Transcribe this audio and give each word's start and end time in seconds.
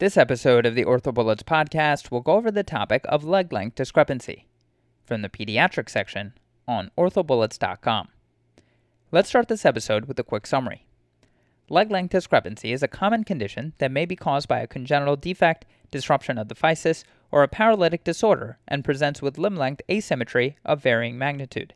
This 0.00 0.16
episode 0.16 0.64
of 0.64 0.76
the 0.76 0.84
OrthoBullets 0.84 1.42
podcast 1.42 2.12
will 2.12 2.20
go 2.20 2.34
over 2.34 2.52
the 2.52 2.62
topic 2.62 3.04
of 3.08 3.24
leg 3.24 3.52
length 3.52 3.74
discrepancy 3.74 4.46
from 5.04 5.22
the 5.22 5.28
pediatric 5.28 5.88
section 5.88 6.34
on 6.68 6.92
orthobullets.com. 6.96 8.06
Let's 9.10 9.28
start 9.28 9.48
this 9.48 9.64
episode 9.64 10.04
with 10.04 10.16
a 10.20 10.22
quick 10.22 10.46
summary. 10.46 10.86
Leg 11.68 11.90
length 11.90 12.12
discrepancy 12.12 12.70
is 12.70 12.84
a 12.84 12.86
common 12.86 13.24
condition 13.24 13.72
that 13.78 13.90
may 13.90 14.06
be 14.06 14.14
caused 14.14 14.46
by 14.46 14.60
a 14.60 14.68
congenital 14.68 15.16
defect, 15.16 15.64
disruption 15.90 16.38
of 16.38 16.46
the 16.46 16.54
physis, 16.54 17.02
or 17.32 17.42
a 17.42 17.48
paralytic 17.48 18.04
disorder 18.04 18.58
and 18.68 18.84
presents 18.84 19.20
with 19.20 19.36
limb 19.36 19.56
length 19.56 19.82
asymmetry 19.90 20.54
of 20.64 20.80
varying 20.80 21.18
magnitude. 21.18 21.74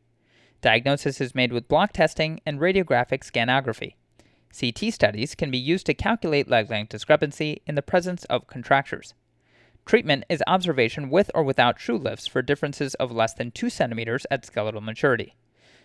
Diagnosis 0.61 1.21
is 1.21 1.35
made 1.35 1.53
with 1.53 1.67
block 1.67 1.93
testing 1.93 2.41
and 2.47 2.61
radiographic 2.61 3.29
scanography. 3.29 3.95
CT 4.59 4.93
studies 4.93 5.35
can 5.35 5.51
be 5.51 5.59
used 5.59 5.87
to 5.87 5.95
calculate 5.95 6.49
leg 6.49 6.71
length 6.71 6.91
discrepancy 6.91 7.63
in 7.67 7.75
the 7.75 7.83
presence 7.83 8.25
of 8.27 8.47
contractures. 8.47 9.15
Treatment 9.85 10.25
is 10.29 10.43
observation 10.47 11.11
with 11.11 11.31
or 11.35 11.43
without 11.43 11.81
shoe 11.81 11.97
lifts 11.97 12.27
for 12.27 12.43
differences 12.43 12.95
of 12.97 13.11
less 13.11 13.33
than 13.35 13.51
2 13.51 13.71
centimeters 13.71 14.27
at 14.31 14.45
skeletal 14.45 14.81
maturity. 14.81 15.35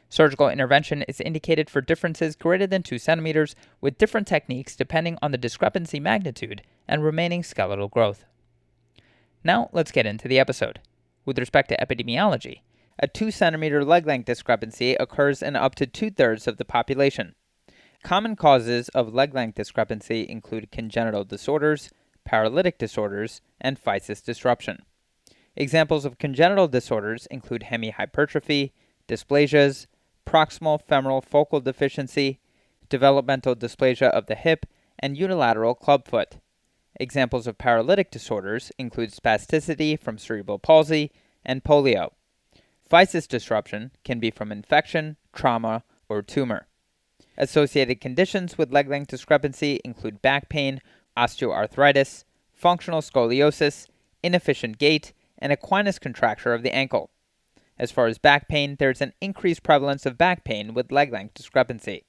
Surgical 0.10 0.50
intervention 0.50 1.02
is 1.04 1.20
indicated 1.20 1.70
for 1.70 1.82
differences 1.82 2.36
greater 2.36 2.68
than 2.68 2.84
2 2.84 3.00
centimeters 3.00 3.56
with 3.82 3.98
different 3.98 4.28
techniques 4.28 4.76
depending 4.76 5.18
on 5.22 5.32
the 5.32 5.38
discrepancy 5.38 6.00
magnitude 6.00 6.62
and 6.88 7.04
remaining 7.04 7.44
skeletal 7.44 7.88
growth. 7.88 8.26
Now 9.44 9.70
let's 9.74 9.92
get 9.92 10.06
into 10.06 10.28
the 10.28 10.40
episode. 10.40 10.80
With 11.26 11.40
respect 11.40 11.70
to 11.70 11.78
epidemiology, 11.78 12.62
a 13.00 13.08
2 13.08 13.32
centimeter 13.32 13.84
leg 13.84 14.06
length 14.06 14.26
discrepancy 14.26 14.96
occurs 14.96 15.42
in 15.42 15.56
up 15.56 15.76
to 15.76 15.86
two 15.86 16.10
thirds 16.10 16.48
of 16.48 16.58
the 16.58 16.66
population. 16.66 17.34
Common 18.04 18.36
causes 18.36 18.90
of 18.90 19.14
leg 19.14 19.34
length 19.34 19.56
discrepancy 19.56 20.26
include 20.30 20.72
congenital 20.72 21.24
disorders, 21.24 21.92
paralytic 22.24 22.78
disorders, 22.78 23.42
and 23.60 23.82
physis 23.82 24.24
disruption. 24.24 24.84
Examples 25.56 26.06
of 26.06 26.20
congenital 26.20 26.68
disorders 26.68 27.26
include 27.28 27.64
hemihypertrophy, 27.64 28.72
dysplasias, 29.08 29.88
proximal 30.26 30.80
femoral 30.82 31.22
focal 31.22 31.60
deficiency, 31.60 32.40
developmental 32.90 33.56
dysplasia 33.56 34.10
of 34.10 34.28
the 34.28 34.36
hip, 34.36 34.66
and 35.00 35.18
unilateral 35.18 35.74
clubfoot. 35.74 36.38
Examples 37.00 37.48
of 37.48 37.58
paralytic 37.58 38.12
disorders 38.12 38.72
include 38.78 39.12
spasticity 39.12 40.00
from 40.00 40.18
cerebral 40.18 40.60
palsy 40.60 41.12
and 41.46 41.64
polio. 41.64 42.12
Physis 42.90 43.28
disruption 43.28 43.92
can 44.04 44.20
be 44.20 44.32
from 44.32 44.52
infection, 44.52 45.18
trauma, 45.34 45.84
or 46.10 46.22
tumor. 46.22 46.67
Associated 47.38 48.02
conditions 48.02 48.58
with 48.58 48.72
leg 48.72 48.90
length 48.90 49.10
discrepancy 49.10 49.80
include 49.86 50.22
back 50.22 50.50
pain, 50.50 50.82
osteoarthritis, 51.16 52.24
functional 52.54 53.02
scoliosis, 53.02 53.88
inefficient 54.24 54.78
gait, 54.78 55.14
and 55.38 55.54
equinus 55.54 56.00
contracture 56.00 56.54
of 56.54 56.64
the 56.64 56.74
ankle. 56.74 57.12
As 57.78 57.92
far 57.92 58.08
as 58.08 58.18
back 58.18 58.48
pain, 58.48 58.76
there's 58.80 59.02
an 59.02 59.14
increased 59.22 59.62
prevalence 59.62 60.06
of 60.06 60.18
back 60.18 60.44
pain 60.44 60.74
with 60.74 60.92
leg 60.92 61.12
length 61.14 61.36
discrepancy. 61.36 62.06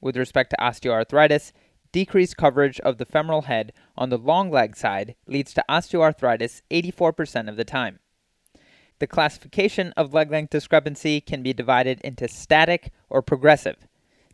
With 0.00 0.16
respect 0.16 0.50
to 0.50 0.56
osteoarthritis, 0.60 1.52
decreased 1.92 2.36
coverage 2.36 2.80
of 2.80 2.98
the 2.98 3.06
femoral 3.06 3.42
head 3.42 3.72
on 3.96 4.10
the 4.10 4.18
long 4.18 4.50
leg 4.50 4.76
side 4.76 5.14
leads 5.26 5.54
to 5.54 5.64
osteoarthritis 5.70 6.62
84% 6.70 7.48
of 7.48 7.56
the 7.56 7.64
time. 7.64 8.00
The 8.98 9.06
classification 9.06 9.92
of 9.96 10.12
leg 10.12 10.30
length 10.30 10.50
discrepancy 10.50 11.20
can 11.20 11.42
be 11.42 11.52
divided 11.52 12.00
into 12.00 12.26
static 12.26 12.92
or 13.08 13.22
progressive. 13.22 13.86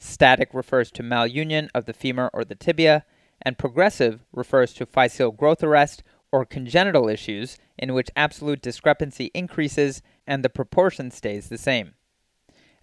Static 0.04 0.52
refers 0.52 0.90
to 0.90 1.02
malunion 1.04 1.68
of 1.74 1.84
the 1.84 1.92
femur 1.92 2.28
or 2.32 2.44
the 2.44 2.56
tibia, 2.56 3.04
and 3.40 3.56
progressive 3.56 4.24
refers 4.32 4.72
to 4.74 4.84
physeal 4.84 5.34
growth 5.34 5.62
arrest 5.62 6.02
or 6.32 6.44
congenital 6.44 7.08
issues 7.08 7.56
in 7.78 7.94
which 7.94 8.10
absolute 8.16 8.60
discrepancy 8.60 9.30
increases 9.32 10.02
and 10.26 10.44
the 10.44 10.50
proportion 10.50 11.12
stays 11.12 11.48
the 11.48 11.56
same. 11.56 11.94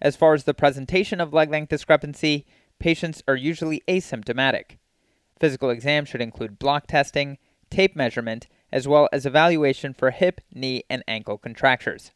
As 0.00 0.16
far 0.16 0.32
as 0.32 0.44
the 0.44 0.54
presentation 0.54 1.20
of 1.20 1.34
leg 1.34 1.50
length 1.50 1.68
discrepancy, 1.68 2.46
patients 2.78 3.22
are 3.28 3.36
usually 3.36 3.82
asymptomatic. 3.86 4.78
Physical 5.38 5.68
exam 5.68 6.06
should 6.06 6.22
include 6.22 6.58
block 6.58 6.86
testing, 6.86 7.36
tape 7.68 7.94
measurement, 7.94 8.46
as 8.72 8.88
well 8.88 9.10
as 9.12 9.26
evaluation 9.26 9.92
for 9.92 10.10
hip, 10.10 10.40
knee, 10.54 10.84
and 10.88 11.04
ankle 11.06 11.36
contractures. 11.36 12.12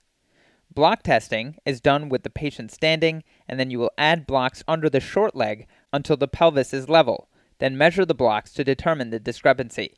Block 0.72 1.02
testing 1.02 1.56
is 1.64 1.80
done 1.80 2.08
with 2.08 2.22
the 2.22 2.30
patient 2.30 2.72
standing, 2.72 3.22
and 3.48 3.58
then 3.58 3.70
you 3.70 3.78
will 3.78 3.92
add 3.96 4.26
blocks 4.26 4.64
under 4.66 4.88
the 4.88 5.00
short 5.00 5.36
leg 5.36 5.66
until 5.92 6.16
the 6.16 6.28
pelvis 6.28 6.72
is 6.72 6.88
level, 6.88 7.28
then 7.58 7.78
measure 7.78 8.04
the 8.04 8.14
blocks 8.14 8.52
to 8.54 8.64
determine 8.64 9.10
the 9.10 9.20
discrepancy. 9.20 9.94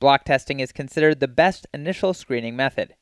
Block 0.00 0.24
testing 0.24 0.60
is 0.60 0.72
considered 0.72 1.20
the 1.20 1.28
best 1.28 1.66
initial 1.74 2.14
screening 2.14 2.56
method. 2.56 2.94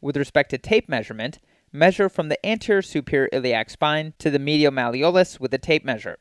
With 0.00 0.16
respect 0.16 0.50
to 0.50 0.58
tape 0.58 0.88
measurement, 0.88 1.40
measure 1.72 2.08
from 2.08 2.28
the 2.28 2.46
anterior 2.46 2.82
superior 2.82 3.28
iliac 3.32 3.70
spine 3.70 4.14
to 4.18 4.30
the 4.30 4.38
medial 4.38 4.72
malleolus 4.72 5.40
with 5.40 5.52
a 5.52 5.58
tape 5.58 5.84
measure. 5.84 6.18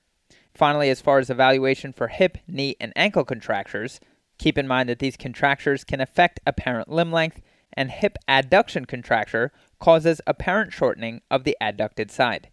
Finally, 0.54 0.90
as 0.90 1.02
far 1.02 1.20
as 1.20 1.30
evaluation 1.30 1.92
for 1.92 2.08
hip, 2.08 2.38
knee, 2.48 2.75
and 2.80 2.94
ankle 2.96 3.25
contractures, 3.25 4.00
keep 4.38 4.58
in 4.58 4.68
mind 4.68 4.90
that 4.90 5.00
these 5.00 5.18
contractures 5.18 5.84
can 5.84 6.02
affect 6.02 6.40
apparent 6.48 6.90
limb 6.90 7.12
length, 7.12 7.42
and 7.74 7.92
hip 7.92 8.18
adduction 8.28 8.88
contracture 8.88 9.52
causes 9.85 10.19
apparent 10.25 10.73
shortening 10.73 11.22
of 11.29 11.44
the 11.44 11.56
adducted 11.62 12.09
side. 12.09 12.50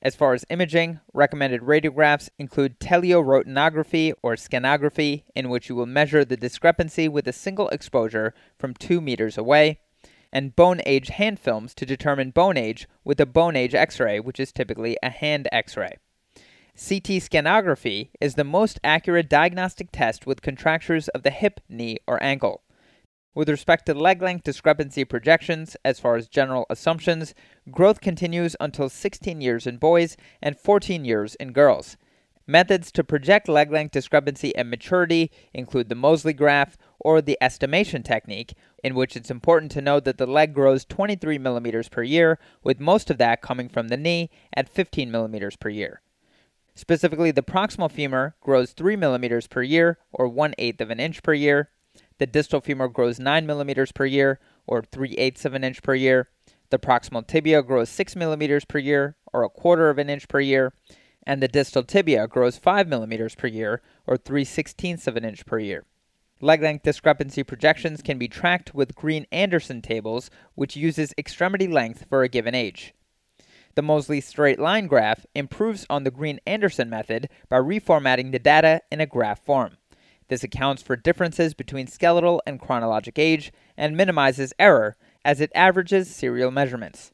As 0.00 0.14
far 0.14 0.32
as 0.32 0.44
imaging, 0.48 1.00
recommended 1.12 1.62
radiographs 1.62 2.28
include 2.38 2.78
teleroentgenography 2.78 4.12
or 4.22 4.36
scanography, 4.36 5.24
in 5.34 5.48
which 5.48 5.68
you 5.68 5.74
will 5.74 5.86
measure 5.86 6.24
the 6.24 6.36
discrepancy 6.36 7.08
with 7.08 7.26
a 7.26 7.32
single 7.32 7.68
exposure 7.70 8.32
from 8.60 8.74
2 8.74 9.00
meters 9.00 9.36
away, 9.36 9.80
and 10.32 10.54
bone 10.54 10.80
age 10.86 11.08
hand 11.08 11.40
films 11.40 11.74
to 11.74 11.84
determine 11.84 12.30
bone 12.30 12.56
age 12.56 12.86
with 13.02 13.18
a 13.18 13.26
bone 13.26 13.56
age 13.56 13.74
x 13.74 13.98
ray, 13.98 14.20
which 14.20 14.38
is 14.38 14.52
typically 14.52 14.96
a 15.02 15.10
hand 15.10 15.48
x 15.50 15.76
ray. 15.76 15.96
CT 16.76 17.18
scanography 17.26 18.10
is 18.20 18.36
the 18.36 18.44
most 18.44 18.78
accurate 18.84 19.28
diagnostic 19.28 19.88
test 19.90 20.28
with 20.28 20.42
contractures 20.42 21.08
of 21.08 21.24
the 21.24 21.32
hip, 21.32 21.58
knee, 21.68 21.98
or 22.06 22.22
ankle. 22.22 22.62
With 23.34 23.48
respect 23.48 23.86
to 23.86 23.94
leg 23.94 24.22
length 24.22 24.44
discrepancy 24.44 25.04
projections, 25.04 25.76
as 25.84 26.00
far 26.00 26.16
as 26.16 26.28
general 26.28 26.66
assumptions, 26.70 27.34
growth 27.70 28.00
continues 28.00 28.56
until 28.58 28.88
16 28.88 29.40
years 29.40 29.66
in 29.66 29.76
boys 29.76 30.16
and 30.42 30.58
14 30.58 31.04
years 31.04 31.34
in 31.36 31.52
girls. 31.52 31.96
Methods 32.50 32.90
to 32.92 33.04
project 33.04 33.46
leg 33.46 33.70
length 33.70 33.92
discrepancy 33.92 34.56
at 34.56 34.66
maturity 34.66 35.30
include 35.52 35.90
the 35.90 35.94
Moseley 35.94 36.32
graph 36.32 36.78
or 36.98 37.20
the 37.20 37.36
estimation 37.42 38.02
technique, 38.02 38.54
in 38.82 38.94
which 38.94 39.14
it's 39.16 39.30
important 39.30 39.70
to 39.72 39.82
note 39.82 40.04
that 40.04 40.16
the 40.16 40.26
leg 40.26 40.54
grows 40.54 40.86
23 40.86 41.36
millimeters 41.36 41.90
per 41.90 42.02
year, 42.02 42.38
with 42.64 42.80
most 42.80 43.10
of 43.10 43.18
that 43.18 43.42
coming 43.42 43.68
from 43.68 43.88
the 43.88 43.98
knee 43.98 44.30
at 44.54 44.66
15 44.66 45.10
millimeters 45.10 45.56
per 45.56 45.68
year. 45.68 46.00
Specifically, 46.74 47.30
the 47.30 47.42
proximal 47.42 47.90
femur 47.90 48.34
grows 48.40 48.72
3 48.72 48.96
millimeters 48.96 49.46
per 49.46 49.62
year, 49.62 49.98
or 50.10 50.26
1 50.26 50.54
eighth 50.56 50.80
of 50.80 50.90
an 50.90 51.00
inch 51.00 51.22
per 51.22 51.34
year. 51.34 51.68
The 52.18 52.26
distal 52.26 52.60
femur 52.60 52.88
grows 52.88 53.20
9 53.20 53.46
millimeters 53.46 53.92
per 53.92 54.04
year, 54.04 54.40
or 54.66 54.82
3 54.82 55.14
eighths 55.14 55.44
of 55.44 55.54
an 55.54 55.64
inch 55.64 55.82
per 55.82 55.94
year. 55.94 56.28
The 56.70 56.78
proximal 56.78 57.26
tibia 57.26 57.62
grows 57.62 57.88
6 57.88 58.16
millimeters 58.16 58.64
per 58.64 58.78
year, 58.78 59.16
or 59.32 59.44
a 59.44 59.48
quarter 59.48 59.88
of 59.88 59.98
an 59.98 60.10
inch 60.10 60.28
per 60.28 60.40
year. 60.40 60.72
And 61.24 61.42
the 61.42 61.48
distal 61.48 61.84
tibia 61.84 62.26
grows 62.26 62.58
5 62.58 62.88
millimeters 62.88 63.34
per 63.34 63.46
year, 63.46 63.82
or 64.06 64.16
3 64.16 64.44
sixteenths 64.44 65.06
of 65.06 65.16
an 65.16 65.24
inch 65.24 65.46
per 65.46 65.58
year. 65.58 65.84
Leg 66.40 66.62
length 66.62 66.84
discrepancy 66.84 67.42
projections 67.42 68.00
can 68.00 68.18
be 68.18 68.28
tracked 68.28 68.74
with 68.74 68.94
Green 68.94 69.26
Anderson 69.32 69.82
tables, 69.82 70.30
which 70.54 70.76
uses 70.76 71.14
extremity 71.18 71.66
length 71.66 72.06
for 72.08 72.22
a 72.22 72.28
given 72.28 72.54
age. 72.54 72.94
The 73.74 73.82
Moseley 73.82 74.20
straight 74.20 74.58
line 74.58 74.86
graph 74.86 75.26
improves 75.34 75.86
on 75.90 76.04
the 76.04 76.10
Green 76.10 76.40
Anderson 76.46 76.88
method 76.88 77.28
by 77.48 77.58
reformatting 77.58 78.32
the 78.32 78.38
data 78.38 78.82
in 78.90 79.00
a 79.00 79.06
graph 79.06 79.44
form. 79.44 79.78
This 80.28 80.44
accounts 80.44 80.82
for 80.82 80.96
differences 80.96 81.54
between 81.54 81.86
skeletal 81.86 82.42
and 82.46 82.60
chronologic 82.60 83.18
age 83.18 83.52
and 83.76 83.96
minimizes 83.96 84.52
error 84.58 84.96
as 85.24 85.40
it 85.40 85.50
averages 85.54 86.14
serial 86.14 86.50
measurements. 86.50 87.12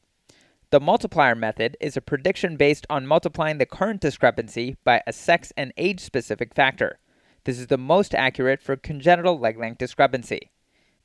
The 0.71 0.79
multiplier 0.79 1.35
method 1.35 1.77
is 1.79 1.95
a 1.95 2.01
prediction 2.01 2.57
based 2.57 2.85
on 2.89 3.07
multiplying 3.07 3.57
the 3.57 3.65
current 3.65 4.01
discrepancy 4.01 4.75
by 4.83 5.01
a 5.07 5.13
sex 5.13 5.53
and 5.55 5.71
age 5.77 6.01
specific 6.01 6.53
factor. 6.53 6.99
This 7.45 7.59
is 7.59 7.67
the 7.67 7.77
most 7.77 8.13
accurate 8.13 8.61
for 8.61 8.75
congenital 8.75 9.39
leg 9.39 9.57
length 9.57 9.77
discrepancy. 9.77 10.51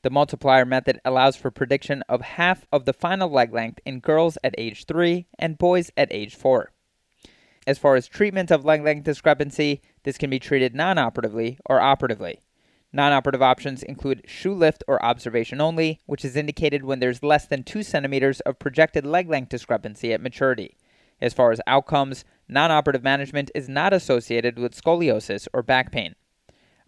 The 0.03 0.11
multiplier 0.11 0.65
method 0.65 0.99
allows 1.05 1.37
for 1.37 1.51
prediction 1.51 2.03
of 2.09 2.23
half 2.23 2.67
of 2.73 2.87
the 2.87 2.95
final 2.95 3.31
leg 3.31 3.53
length 3.53 3.81
in 3.85 4.01
girls 4.01 4.39
at 4.43 4.55
age 4.57 4.87
3 4.87 5.27
and 5.39 5.59
boys 5.59 5.93
at 5.97 6.09
age 6.11 6.35
4. 6.35 6.73
As 7.67 7.79
far 7.79 7.95
as 7.95 8.09
treatment 8.09 8.51
of 8.51 8.65
leg 8.65 8.83
length 8.83 9.05
discrepancy, 9.05 9.83
this 10.03 10.19
can 10.19 10.31
be 10.31 10.39
treated 10.39 10.75
non 10.75 10.99
operatively 10.99 11.59
or 11.67 11.81
operatively. 11.81 12.41
Non 12.93 13.13
operative 13.13 13.43
options 13.43 13.83
include 13.83 14.25
shoe 14.27 14.55
lift 14.55 14.83
or 14.89 15.05
observation 15.05 15.61
only, 15.61 16.01
which 16.07 16.25
is 16.25 16.35
indicated 16.35 16.85
when 16.85 16.99
there's 16.99 17.23
less 17.23 17.47
than 17.47 17.63
2 17.63 17.83
centimeters 17.83 18.41
of 18.41 18.59
projected 18.59 19.07
leg 19.07 19.29
length 19.29 19.51
discrepancy 19.51 20.13
at 20.13 20.21
maturity. 20.21 20.77
As 21.21 21.35
far 21.35 21.53
as 21.53 21.61
outcomes, 21.67 22.25
non 22.49 22.71
operative 22.71 23.05
management 23.05 23.51
is 23.55 23.69
not 23.69 23.93
associated 23.93 24.59
with 24.59 24.81
scoliosis 24.81 25.47
or 25.53 25.63
back 25.63 25.93
pain. 25.93 26.15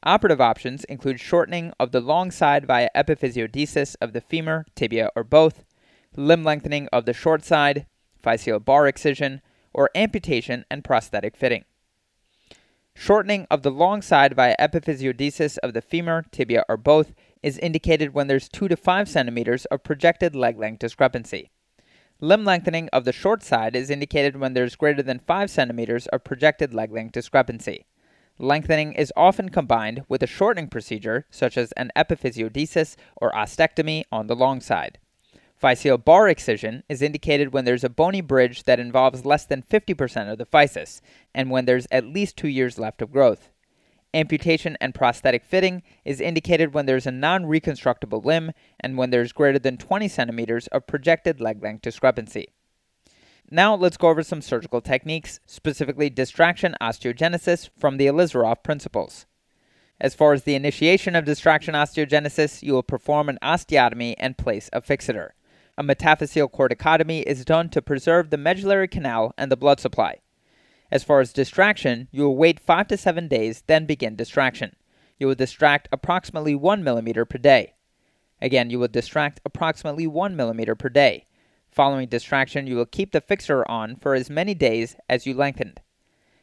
Operative 0.05 0.41
options 0.41 0.82
include 0.85 1.20
shortening 1.20 1.73
of 1.79 1.93
the 1.93 2.00
long 2.00 2.32
side 2.32 2.67
via 2.67 2.88
epiphysiodesis 2.97 3.94
of 4.00 4.12
the 4.12 4.20
femur, 4.20 4.67
tibia, 4.75 5.11
or 5.14 5.23
both, 5.23 5.64
limb 6.17 6.43
lengthening 6.43 6.88
of 6.93 7.05
the 7.05 7.12
short 7.12 7.44
side, 7.44 7.87
physeal 8.23 8.64
bar 8.64 8.88
excision, 8.88 9.41
or 9.73 9.91
amputation 9.94 10.64
and 10.69 10.82
prosthetic 10.82 11.37
fitting. 11.37 11.64
Shortening 12.94 13.47
of 13.50 13.62
the 13.62 13.71
long 13.71 14.03
side 14.03 14.35
via 14.35 14.55
epiphysiodesis 14.61 15.59
of 15.59 15.73
the 15.73 15.83
femur, 15.83 16.25
tibia, 16.31 16.65
or 16.69 16.77
both 16.77 17.12
is 17.43 17.59
indicated 17.59 18.15
when 18.15 18.29
there's 18.29 18.49
2 18.49 18.69
to 18.69 18.77
5 18.77 19.09
centimeters 19.09 19.65
of 19.67 19.83
projected 19.83 20.37
leg 20.37 20.59
length 20.59 20.81
discrepancy. 20.81 21.50
Limb 22.21 22.44
lengthening 22.44 22.89
of 22.93 23.05
the 23.05 23.12
short 23.12 23.43
side 23.43 23.75
is 23.75 23.91
indicated 23.91 24.37
when 24.37 24.53
there's 24.53 24.77
greater 24.77 25.03
than 25.03 25.19
5 25.19 25.50
centimeters 25.50 26.06
of 26.09 26.23
projected 26.23 26.73
leg 26.73 26.93
length 26.93 27.12
discrepancy. 27.12 27.87
Lengthening 28.39 28.93
is 28.93 29.12
often 29.17 29.49
combined 29.49 30.05
with 30.09 30.23
a 30.23 30.27
shortening 30.29 30.69
procedure, 30.69 31.27
such 31.31 31.56
as 31.56 31.73
an 31.73 31.91
epiphysiodesis 31.97 32.97
or 33.17 33.33
ostectomy 33.33 34.05
on 34.12 34.27
the 34.27 34.37
long 34.37 34.61
side. 34.61 34.99
Physeal 35.62 36.05
bar 36.05 36.29
excision 36.29 36.82
is 36.88 37.00
indicated 37.00 37.53
when 37.53 37.64
there's 37.64 37.85
a 37.85 37.88
bony 37.88 38.20
bridge 38.20 38.64
that 38.64 38.81
involves 38.81 39.25
less 39.25 39.44
than 39.47 39.62
50% 39.62 40.32
of 40.32 40.37
the 40.37 40.44
physis, 40.44 41.00
and 41.32 41.50
when 41.50 41.67
there's 41.67 41.87
at 41.93 42.05
least 42.05 42.37
two 42.37 42.49
years 42.49 42.81
left 42.81 43.00
of 43.00 43.12
growth. 43.12 43.49
Amputation 44.12 44.76
and 44.81 44.93
prosthetic 44.93 45.44
fitting 45.44 45.85
is 46.05 46.20
indicated 46.20 46.75
when 46.75 46.87
there's 46.87 47.06
a 47.06 47.12
non 47.12 47.47
reconstructible 47.47 48.20
limb 48.20 48.50
and 48.81 48.99
when 48.99 49.11
there's 49.11 49.32
greater 49.32 49.59
than 49.61 49.76
20 49.76 50.09
centimeters 50.09 50.67
of 50.67 50.88
projected 50.88 51.41
leg 51.41 51.62
length 51.62 51.82
discrepancy. 51.82 52.49
Now 53.49 53.76
let's 53.76 53.97
go 53.97 54.09
over 54.09 54.25
some 54.25 54.43
surgical 54.43 54.81
techniques, 54.81 55.38
specifically 55.47 56.11
distraction 56.11 56.75
osteogenesis 56.81 57.70
from 57.79 57.99
the 57.99 58.06
Ilizarov 58.06 58.64
principles. 58.64 59.26
As 60.00 60.17
far 60.17 60.32
as 60.32 60.43
the 60.43 60.56
initiation 60.56 61.14
of 61.14 61.25
distraction 61.25 61.75
osteogenesis, 61.75 62.64
you 62.64 62.73
will 62.73 62.82
perform 62.82 63.29
an 63.29 63.38
osteotomy 63.41 64.17
and 64.19 64.37
place 64.37 64.69
a 64.73 64.82
fixator. 64.82 65.31
A 65.79 65.83
metaphyseal 65.83 66.51
corticotomy 66.51 67.23
is 67.23 67.47
done 67.47 67.71
to 67.71 67.81
preserve 67.81 68.29
the 68.29 68.37
medullary 68.37 68.89
canal 68.89 69.33
and 69.39 69.51
the 69.51 69.57
blood 69.57 69.81
supply. 69.81 70.19
As 70.91 71.03
far 71.03 71.21
as 71.21 71.33
distraction, 71.33 72.09
you 72.13 72.25
will 72.25 72.37
wait 72.37 72.61
5 72.61 72.89
to 72.89 72.99
7 72.99 73.27
days, 73.27 73.63
then 73.67 73.87
begin 73.87 74.15
distraction. 74.15 74.77
You 75.19 75.29
will 75.29 75.35
distract 75.35 75.89
approximately 75.91 76.55
1 76.55 76.85
millimeter 76.85 77.25
per 77.25 77.39
day. 77.39 77.73
Again, 78.43 78.69
you 78.69 78.79
will 78.79 78.89
distract 78.89 79.41
approximately 79.47 80.07
1 80.07 80.37
millimeter 80.37 80.75
per 80.75 80.91
day. 80.91 81.25
Following 81.71 82.09
distraction, 82.09 82.67
you 82.67 82.77
will 82.77 82.85
keep 82.85 83.13
the 83.13 83.23
fixer 83.23 83.67
on 83.67 83.97
for 83.97 84.15
as 84.15 84.29
many 84.29 84.53
days 84.53 84.97
as 85.09 85.27
you 85.27 85.33
lengthened. 85.33 85.81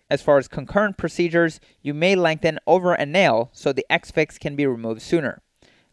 As 0.09 0.23
far 0.23 0.39
as 0.39 0.47
concurrent 0.47 0.97
procedures, 0.97 1.59
you 1.83 1.93
may 1.93 2.15
lengthen 2.15 2.57
over 2.65 2.95
a 2.95 3.05
nail 3.05 3.51
so 3.53 3.71
the 3.71 3.85
X-fix 3.91 4.39
can 4.39 4.55
be 4.55 4.65
removed 4.65 5.03
sooner. 5.03 5.43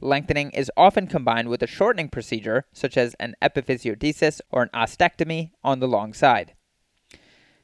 Lengthening 0.00 0.50
is 0.50 0.70
often 0.76 1.06
combined 1.06 1.48
with 1.48 1.62
a 1.62 1.66
shortening 1.66 2.10
procedure, 2.10 2.66
such 2.72 2.98
as 2.98 3.14
an 3.14 3.34
epiphysiodesis 3.40 4.40
or 4.50 4.62
an 4.62 4.68
ostectomy 4.74 5.52
on 5.64 5.80
the 5.80 5.88
long 5.88 6.12
side. 6.12 6.52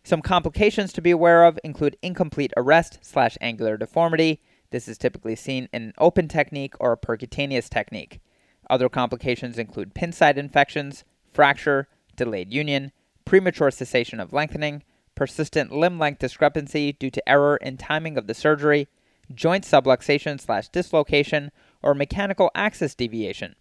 Some 0.02 0.22
complications 0.22 0.92
to 0.94 1.02
be 1.02 1.10
aware 1.10 1.44
of 1.44 1.58
include 1.62 1.96
incomplete 2.02 2.52
arrest 2.56 2.98
slash 3.02 3.36
angular 3.40 3.76
deformity. 3.76 4.40
This 4.70 4.88
is 4.88 4.96
typically 4.96 5.36
seen 5.36 5.68
in 5.72 5.82
an 5.82 5.92
open 5.98 6.26
technique 6.26 6.74
or 6.80 6.92
a 6.92 6.96
percutaneous 6.96 7.68
technique. 7.68 8.20
Other 8.70 8.88
complications 8.88 9.58
include 9.58 9.94
pin 9.94 10.12
site 10.12 10.38
infections, 10.38 11.04
fracture, 11.32 11.88
delayed 12.16 12.52
union, 12.52 12.92
premature 13.26 13.70
cessation 13.70 14.18
of 14.18 14.32
lengthening, 14.32 14.82
persistent 15.14 15.70
limb 15.70 15.98
length 15.98 16.20
discrepancy 16.20 16.92
due 16.92 17.10
to 17.10 17.28
error 17.28 17.56
in 17.58 17.76
timing 17.76 18.16
of 18.16 18.26
the 18.26 18.34
surgery, 18.34 18.88
joint 19.32 19.64
subluxation 19.64 20.40
slash 20.40 20.68
dislocation, 20.68 21.52
or 21.82 21.94
mechanical 21.94 22.50
axis 22.54 22.94
deviation. 22.94 23.56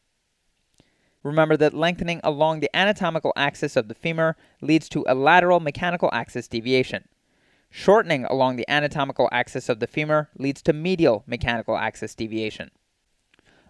Remember 1.23 1.55
that 1.57 1.73
lengthening 1.73 2.19
along 2.23 2.59
the 2.59 2.75
anatomical 2.75 3.31
axis 3.35 3.75
of 3.75 3.87
the 3.87 3.93
femur 3.93 4.35
leads 4.59 4.89
to 4.89 5.05
a 5.07 5.15
lateral 5.15 5.59
mechanical 5.59 6.09
axis 6.11 6.47
deviation. 6.47 7.07
Shortening 7.69 8.25
along 8.25 8.55
the 8.55 8.67
anatomical 8.69 9.29
axis 9.31 9.69
of 9.69 9.79
the 9.79 9.87
femur 9.87 10.29
leads 10.37 10.61
to 10.63 10.73
medial 10.73 11.23
mechanical 11.27 11.77
axis 11.77 12.15
deviation. 12.15 12.71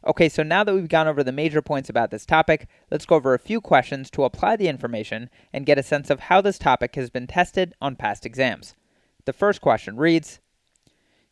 Okay, 0.07 0.29
so 0.29 0.41
now 0.41 0.63
that 0.63 0.73
we've 0.73 0.89
gone 0.89 1.07
over 1.07 1.23
the 1.23 1.31
major 1.31 1.61
points 1.61 1.87
about 1.87 2.09
this 2.09 2.25
topic, 2.25 2.67
let's 2.89 3.05
go 3.05 3.15
over 3.15 3.35
a 3.35 3.39
few 3.39 3.61
questions 3.61 4.09
to 4.09 4.23
apply 4.23 4.55
the 4.55 4.67
information 4.67 5.29
and 5.53 5.65
get 5.65 5.77
a 5.77 5.83
sense 5.83 6.09
of 6.09 6.21
how 6.21 6.41
this 6.41 6.57
topic 6.57 6.95
has 6.95 7.11
been 7.11 7.27
tested 7.27 7.75
on 7.79 7.95
past 7.95 8.25
exams. 8.25 8.73
The 9.25 9.33
first 9.33 9.61
question 9.61 9.97
reads 9.97 10.39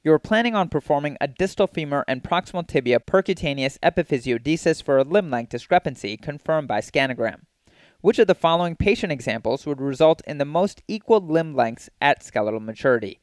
you 0.03 0.13
are 0.13 0.19
planning 0.19 0.55
on 0.55 0.69
performing 0.69 1.17
a 1.19 1.27
distal 1.27 1.67
femur 1.67 2.05
and 2.07 2.23
proximal 2.23 2.65
tibia 2.65 2.99
percutaneous 2.99 3.77
epiphysiodesis 3.79 4.81
for 4.81 4.97
a 4.97 5.03
limb 5.03 5.29
length 5.29 5.49
discrepancy 5.49 6.15
confirmed 6.15 6.67
by 6.67 6.79
scanogram. 6.79 7.41
Which 8.01 8.19
of 8.19 8.27
the 8.27 8.35
following 8.35 8.77
patient 8.77 9.11
examples 9.11 9.65
would 9.65 9.81
result 9.81 10.21
in 10.25 10.37
the 10.37 10.45
most 10.45 10.81
equal 10.87 11.19
limb 11.19 11.53
lengths 11.53 11.89
at 11.99 12.23
skeletal 12.23 12.61
maturity? 12.61 13.19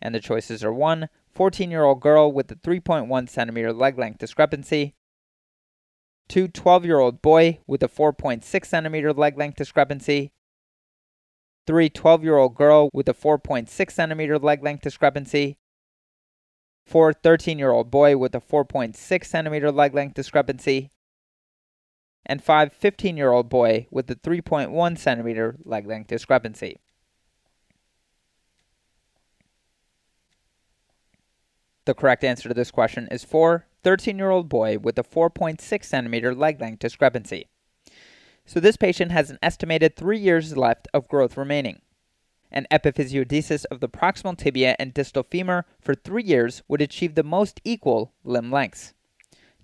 And 0.00 0.14
the 0.14 0.20
choices 0.20 0.62
are 0.62 0.72
1. 0.72 1.08
14 1.32 1.70
year 1.70 1.84
old 1.84 2.00
girl 2.00 2.30
with 2.30 2.50
a 2.50 2.56
3.1 2.56 3.28
centimeter 3.28 3.72
leg 3.72 3.98
length 3.98 4.18
discrepancy, 4.18 4.94
2. 6.28 6.48
12 6.48 6.84
year 6.84 6.98
old 7.00 7.20
boy 7.20 7.58
with 7.66 7.82
a 7.82 7.88
4.6 7.88 8.64
centimeter 8.64 9.12
leg 9.12 9.36
length 9.36 9.56
discrepancy, 9.56 10.30
3. 11.66 11.88
12 11.90 12.24
year 12.24 12.36
old 12.36 12.54
girl 12.54 12.88
with 12.92 13.08
a 13.08 13.14
4.6 13.14 13.90
centimeter 13.90 14.38
leg 14.38 14.62
length 14.62 14.82
discrepancy, 14.82 15.58
for 16.84 17.12
13 17.12 17.58
year 17.58 17.70
old 17.70 17.90
boy 17.90 18.16
with 18.16 18.34
a 18.34 18.40
4.6 18.40 19.24
centimeter 19.24 19.70
leg 19.70 19.94
length 19.94 20.14
discrepancy, 20.14 20.90
and 22.26 22.42
5 22.42 22.72
15 22.72 23.16
year 23.16 23.32
old 23.32 23.48
boy 23.48 23.86
with 23.90 24.10
a 24.10 24.16
3.1 24.16 24.98
centimeter 24.98 25.56
leg 25.64 25.86
length 25.86 26.08
discrepancy. 26.08 26.78
The 31.86 31.94
correct 31.94 32.24
answer 32.24 32.48
to 32.48 32.54
this 32.54 32.70
question 32.70 33.08
is 33.10 33.24
4 33.24 33.66
13 33.82 34.18
year 34.18 34.30
old 34.30 34.48
boy 34.48 34.78
with 34.78 34.98
a 34.98 35.02
4.6 35.02 35.84
centimeter 35.84 36.34
leg 36.34 36.60
length 36.60 36.80
discrepancy. 36.80 37.48
So 38.44 38.60
this 38.60 38.76
patient 38.76 39.12
has 39.12 39.30
an 39.30 39.38
estimated 39.42 39.96
3 39.96 40.18
years 40.18 40.56
left 40.56 40.88
of 40.92 41.08
growth 41.08 41.36
remaining. 41.36 41.80
An 42.52 42.66
epiphysiodesis 42.70 43.64
of 43.70 43.80
the 43.80 43.88
proximal 43.88 44.36
tibia 44.36 44.76
and 44.78 44.92
distal 44.92 45.22
femur 45.22 45.66
for 45.80 45.94
three 45.94 46.24
years 46.24 46.62
would 46.68 46.82
achieve 46.82 47.14
the 47.14 47.22
most 47.22 47.60
equal 47.64 48.12
limb 48.24 48.50
lengths. 48.50 48.94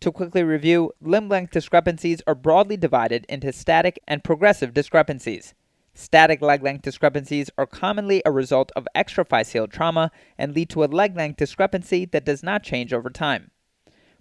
To 0.00 0.12
quickly 0.12 0.42
review, 0.42 0.92
limb 1.00 1.28
length 1.28 1.52
discrepancies 1.52 2.22
are 2.26 2.34
broadly 2.34 2.76
divided 2.76 3.25
into 3.28 3.52
static 3.52 3.99
and 4.06 4.22
progressive 4.22 4.75
discrepancies. 4.75 5.54
Static 5.94 6.42
leg 6.42 6.62
length 6.62 6.82
discrepancies 6.82 7.50
are 7.56 7.66
commonly 7.66 8.20
a 8.26 8.30
result 8.30 8.70
of 8.76 8.87
extraphyseal 8.94 9.70
trauma 9.70 10.11
and 10.37 10.54
lead 10.54 10.68
to 10.68 10.84
a 10.84 10.87
leg 10.87 11.16
length 11.16 11.38
discrepancy 11.38 12.04
that 12.04 12.26
does 12.26 12.42
not 12.42 12.62
change 12.62 12.92
over 12.92 13.08
time. 13.08 13.50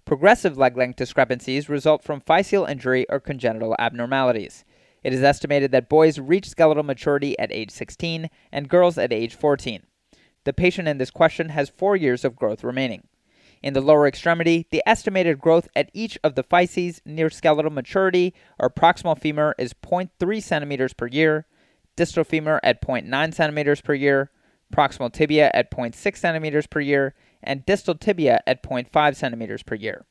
Progressive 0.06 0.56
leg 0.56 0.76
length 0.76 0.96
discrepancies 0.96 1.68
result 1.68 2.02
from 2.02 2.22
physeal 2.22 2.68
injury 2.68 3.04
or 3.10 3.20
congenital 3.20 3.76
abnormalities. 3.78 4.64
It 5.06 5.12
is 5.12 5.22
estimated 5.22 5.70
that 5.70 5.88
boys 5.88 6.18
reach 6.18 6.48
skeletal 6.48 6.82
maturity 6.82 7.38
at 7.38 7.52
age 7.52 7.70
16 7.70 8.28
and 8.50 8.68
girls 8.68 8.98
at 8.98 9.12
age 9.12 9.36
14. 9.36 9.84
The 10.42 10.52
patient 10.52 10.88
in 10.88 10.98
this 10.98 11.12
question 11.12 11.50
has 11.50 11.68
four 11.68 11.94
years 11.94 12.24
of 12.24 12.34
growth 12.34 12.64
remaining. 12.64 13.06
In 13.62 13.72
the 13.72 13.80
lower 13.80 14.08
extremity, 14.08 14.66
the 14.72 14.82
estimated 14.84 15.38
growth 15.38 15.68
at 15.76 15.92
each 15.94 16.18
of 16.24 16.34
the 16.34 16.42
physes 16.42 17.00
near 17.04 17.30
skeletal 17.30 17.70
maturity 17.70 18.34
or 18.58 18.68
proximal 18.68 19.16
femur 19.16 19.54
is 19.60 19.72
0.3 19.74 20.42
centimeters 20.42 20.92
per 20.92 21.06
year, 21.06 21.46
distal 21.94 22.24
femur 22.24 22.58
at 22.64 22.82
0.9 22.82 23.32
centimeters 23.32 23.80
per 23.80 23.94
year, 23.94 24.32
proximal 24.74 25.12
tibia 25.12 25.52
at 25.54 25.70
0.6 25.70 26.16
centimeters 26.16 26.66
per 26.66 26.80
year, 26.80 27.14
and 27.44 27.64
distal 27.64 27.94
tibia 27.94 28.40
at 28.44 28.60
0.5 28.60 29.14
centimeters 29.14 29.62
per 29.62 29.76
year. 29.76 30.04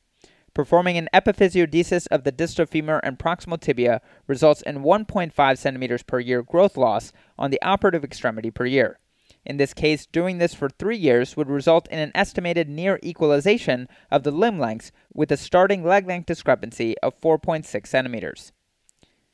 Performing 0.55 0.97
an 0.97 1.09
epiphysiodesis 1.13 2.07
of 2.11 2.23
the 2.23 2.31
distal 2.31 2.65
femur 2.65 2.99
and 3.03 3.19
proximal 3.19 3.59
tibia 3.59 4.01
results 4.25 4.61
in 4.61 4.83
1.5 4.83 5.57
centimeters 5.57 6.01
per 6.01 6.19
year 6.19 6.41
growth 6.41 6.77
loss 6.77 7.11
on 7.37 7.51
the 7.51 7.61
operative 7.61 8.05
extremity 8.05 8.49
per 8.49 8.65
year. 8.65 8.97
In 9.43 9.57
this 9.57 9.73
case, 9.73 10.05
doing 10.05 10.37
this 10.37 10.53
for 10.53 10.69
three 10.69 10.95
years 10.95 11.35
would 11.35 11.49
result 11.49 11.89
in 11.89 11.99
an 11.99 12.13
estimated 12.15 12.69
near 12.69 13.01
equalization 13.03 13.89
of 14.09 14.23
the 14.23 14.31
limb 14.31 14.57
lengths 14.57 14.93
with 15.13 15.29
a 15.29 15.37
starting 15.37 15.83
leg 15.83 16.07
length 16.07 16.27
discrepancy 16.27 16.97
of 16.99 17.19
4.6 17.19 17.85
centimeters. 17.85 18.53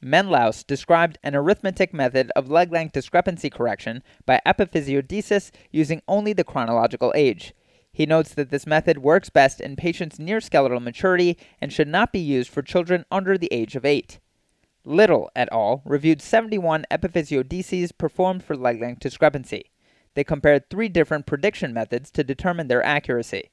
Menelaus 0.01 0.63
described 0.63 1.20
an 1.22 1.36
arithmetic 1.36 1.94
method 1.94 2.32
of 2.36 2.50
leg 2.50 2.72
length 2.72 2.94
discrepancy 2.94 3.51
correction 3.51 4.01
by 4.25 4.42
epiphysiodesis 4.44 5.51
using 5.70 6.01
only 6.08 6.34
the 6.34 6.44
chronological 6.44 7.13
age. 7.16 7.54
He 7.93 8.05
notes 8.05 8.33
that 8.33 8.50
this 8.50 8.65
method 8.65 9.00
works 9.00 9.29
best 9.29 9.60
in 9.60 9.75
patients 9.75 10.17
near 10.17 10.39
skeletal 10.39 10.79
maturity 10.79 11.38
and 11.60 11.74
should 11.74 11.88
not 11.88 12.13
be 12.13 12.19
used 12.19 12.50
for 12.50 12.62
children 12.62 13.05
under 13.12 13.38
the 13.38 13.51
age 13.51 13.75
of 13.75 13.86
8. 13.86 14.19
Little 14.83 15.29
et 15.36 15.50
al. 15.51 15.81
reviewed 15.86 16.21
71 16.21 16.86
epiphysiodeses 16.89 17.95
performed 17.98 18.43
for 18.43 18.55
leg 18.55 18.81
length 18.81 19.01
discrepancy. 19.01 19.65
They 20.15 20.24
compared 20.24 20.69
three 20.69 20.89
different 20.89 21.25
prediction 21.25 21.74
methods 21.74 22.10
to 22.12 22.24
determine 22.24 22.67
their 22.67 22.83
accuracy. 22.83 23.51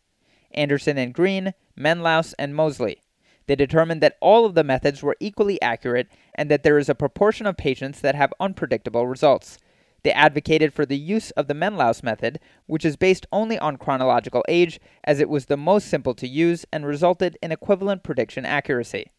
Anderson 0.53 0.97
and 0.97 1.13
Green, 1.13 1.53
Menelaus, 1.77 2.33
and 2.39 2.55
Moseley. 2.55 3.03
They 3.47 3.57
determined 3.57 4.01
that 4.03 4.17
all 4.21 4.47
of 4.47 4.55
the 4.55 4.65
methods 4.65 5.03
were 5.03 5.17
equally 5.21 5.61
accurate 5.61 6.09
and 6.35 6.51
that 6.51 6.63
there 6.63 6.79
is 6.79 6.89
a 6.89 6.95
proportion 6.95 7.47
of 7.47 7.57
patients 7.57 8.01
that 8.01 8.15
have 8.15 8.33
unpredictable 8.41 9.07
results. 9.07 9.59
They 10.09 10.15
advocated 10.15 10.73
for 10.73 10.87
the 10.87 10.97
use 10.97 11.33
of 11.33 11.49
the 11.49 11.55
Menelaus 11.55 12.03
method, 12.03 12.41
which 12.65 12.87
is 12.87 12.97
based 12.97 13.27
only 13.31 13.59
on 13.59 13.77
chronological 13.77 14.43
age, 14.49 14.81
as 15.05 15.21
it 15.21 15.29
was 15.29 15.45
the 15.45 15.57
most 15.59 15.87
simple 15.87 16.15
to 16.15 16.27
use 16.27 16.65
and 16.73 16.87
resulted 16.87 17.37
in 17.43 17.53
equivalent 17.53 18.05
prediction 18.05 18.47
accuracy. 18.47 19.13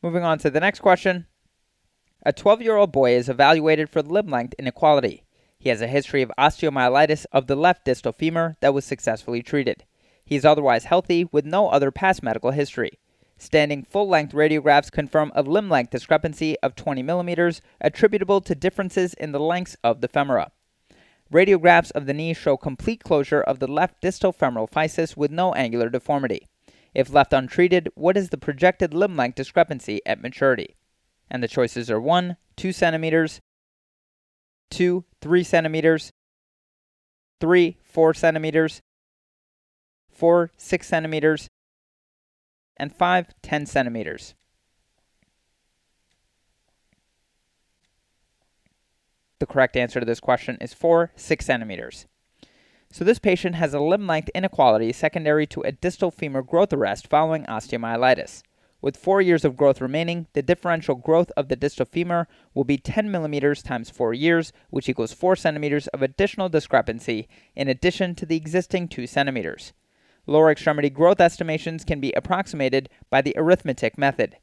Moving 0.00 0.22
on 0.22 0.38
to 0.38 0.48
the 0.48 0.60
next 0.60 0.78
question. 0.78 1.26
A 2.24 2.32
12 2.32 2.62
year 2.62 2.76
old 2.76 2.92
boy 2.92 3.16
is 3.16 3.28
evaluated 3.28 3.90
for 3.90 4.00
limb 4.00 4.28
length 4.28 4.54
inequality. 4.60 5.24
He 5.58 5.70
has 5.70 5.80
a 5.80 5.88
history 5.88 6.22
of 6.22 6.30
osteomyelitis 6.38 7.26
of 7.32 7.48
the 7.48 7.56
left 7.56 7.84
distal 7.84 8.12
femur 8.12 8.56
that 8.60 8.72
was 8.72 8.84
successfully 8.84 9.42
treated. 9.42 9.82
He 10.24 10.36
is 10.36 10.44
otherwise 10.44 10.84
healthy 10.84 11.24
with 11.32 11.44
no 11.44 11.68
other 11.68 11.90
past 11.90 12.22
medical 12.22 12.52
history. 12.52 13.00
Standing 13.40 13.84
full 13.84 14.08
length 14.08 14.34
radiographs 14.34 14.90
confirm 14.90 15.30
a 15.34 15.42
limb 15.42 15.70
length 15.70 15.90
discrepancy 15.90 16.58
of 16.60 16.74
20 16.74 17.04
millimeters, 17.04 17.62
attributable 17.80 18.40
to 18.40 18.54
differences 18.54 19.14
in 19.14 19.30
the 19.30 19.38
lengths 19.38 19.76
of 19.84 20.00
the 20.00 20.08
femora. 20.08 20.50
Radiographs 21.32 21.92
of 21.92 22.06
the 22.06 22.14
knee 22.14 22.34
show 22.34 22.56
complete 22.56 23.04
closure 23.04 23.40
of 23.40 23.60
the 23.60 23.68
left 23.68 24.00
distal 24.00 24.32
femoral 24.32 24.66
physis 24.66 25.16
with 25.16 25.30
no 25.30 25.54
angular 25.54 25.88
deformity. 25.88 26.48
If 26.94 27.12
left 27.12 27.32
untreated, 27.32 27.90
what 27.94 28.16
is 28.16 28.30
the 28.30 28.38
projected 28.38 28.92
limb 28.92 29.16
length 29.16 29.36
discrepancy 29.36 30.00
at 30.04 30.20
maturity? 30.20 30.74
And 31.30 31.42
the 31.42 31.48
choices 31.48 31.90
are 31.90 32.00
1, 32.00 32.36
2 32.56 32.72
centimeters, 32.72 33.40
2, 34.70 35.04
3 35.20 35.44
centimeters, 35.44 36.10
3, 37.40 37.76
4 37.84 38.14
centimeters, 38.14 38.80
4, 40.10 40.50
6 40.56 40.86
centimeters, 40.88 41.48
and 42.78 42.94
5 42.94 43.34
10 43.42 43.66
centimeters. 43.66 44.34
The 49.38 49.46
correct 49.46 49.76
answer 49.76 50.00
to 50.00 50.06
this 50.06 50.20
question 50.20 50.58
is 50.60 50.74
4 50.74 51.12
6 51.14 51.44
centimeters. 51.44 52.06
So 52.90 53.04
this 53.04 53.18
patient 53.18 53.54
has 53.54 53.74
a 53.74 53.80
limb 53.80 54.06
length 54.06 54.30
inequality 54.34 54.92
secondary 54.92 55.46
to 55.48 55.60
a 55.60 55.72
distal 55.72 56.10
femur 56.10 56.42
growth 56.42 56.72
arrest 56.72 57.06
following 57.08 57.44
osteomyelitis. 57.44 58.42
With 58.80 58.96
4 58.96 59.20
years 59.20 59.44
of 59.44 59.56
growth 59.56 59.80
remaining, 59.80 60.28
the 60.32 60.42
differential 60.42 60.94
growth 60.94 61.30
of 61.36 61.48
the 61.48 61.56
distal 61.56 61.84
femur 61.84 62.28
will 62.54 62.64
be 62.64 62.78
10 62.78 63.10
millimeters 63.10 63.62
times 63.62 63.90
4 63.90 64.14
years, 64.14 64.52
which 64.70 64.88
equals 64.88 65.12
4 65.12 65.36
centimeters 65.36 65.88
of 65.88 66.00
additional 66.00 66.48
discrepancy 66.48 67.28
in 67.54 67.68
addition 67.68 68.14
to 68.14 68.24
the 68.24 68.36
existing 68.36 68.88
2 68.88 69.06
centimeters. 69.06 69.72
Lower 70.28 70.50
extremity 70.50 70.90
growth 70.90 71.22
estimations 71.22 71.86
can 71.86 72.00
be 72.00 72.12
approximated 72.12 72.90
by 73.08 73.22
the 73.22 73.32
arithmetic 73.34 73.96
method. 73.96 74.36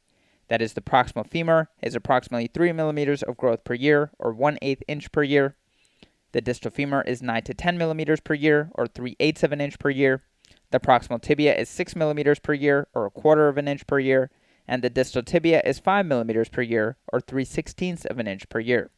That 0.48 0.60
is, 0.60 0.72
the 0.72 0.80
proximal 0.80 1.24
femur 1.24 1.68
is 1.80 1.94
approximately 1.94 2.48
3 2.48 2.72
millimeters 2.72 3.22
of 3.22 3.36
growth 3.36 3.62
per 3.62 3.74
year, 3.74 4.10
or 4.18 4.32
1 4.32 4.58
8 4.60 4.82
inch 4.88 5.12
per 5.12 5.22
year. 5.22 5.54
The 6.32 6.40
distal 6.40 6.72
femur 6.72 7.02
is 7.02 7.22
9 7.22 7.40
to 7.44 7.54
10 7.54 7.78
millimeters 7.78 8.18
per 8.18 8.34
year, 8.34 8.68
or 8.74 8.88
3 8.88 9.14
8 9.20 9.44
of 9.44 9.52
an 9.52 9.60
inch 9.60 9.78
per 9.78 9.90
year. 9.90 10.24
The 10.72 10.80
proximal 10.80 11.22
tibia 11.22 11.54
is 11.54 11.68
6 11.68 11.94
millimeters 11.94 12.40
per 12.40 12.52
year, 12.52 12.88
or 12.92 13.06
a 13.06 13.10
quarter 13.10 13.46
of 13.46 13.56
an 13.56 13.68
inch 13.68 13.86
per 13.86 14.00
year. 14.00 14.32
And 14.66 14.82
the 14.82 14.90
distal 14.90 15.22
tibia 15.22 15.62
is 15.64 15.78
5 15.78 16.04
millimeters 16.04 16.48
per 16.48 16.62
year, 16.62 16.96
or 17.12 17.20
3 17.20 17.44
sixteenths 17.44 18.04
of 18.04 18.18
an 18.18 18.26
inch 18.26 18.48
per 18.48 18.58
year. 18.58 18.90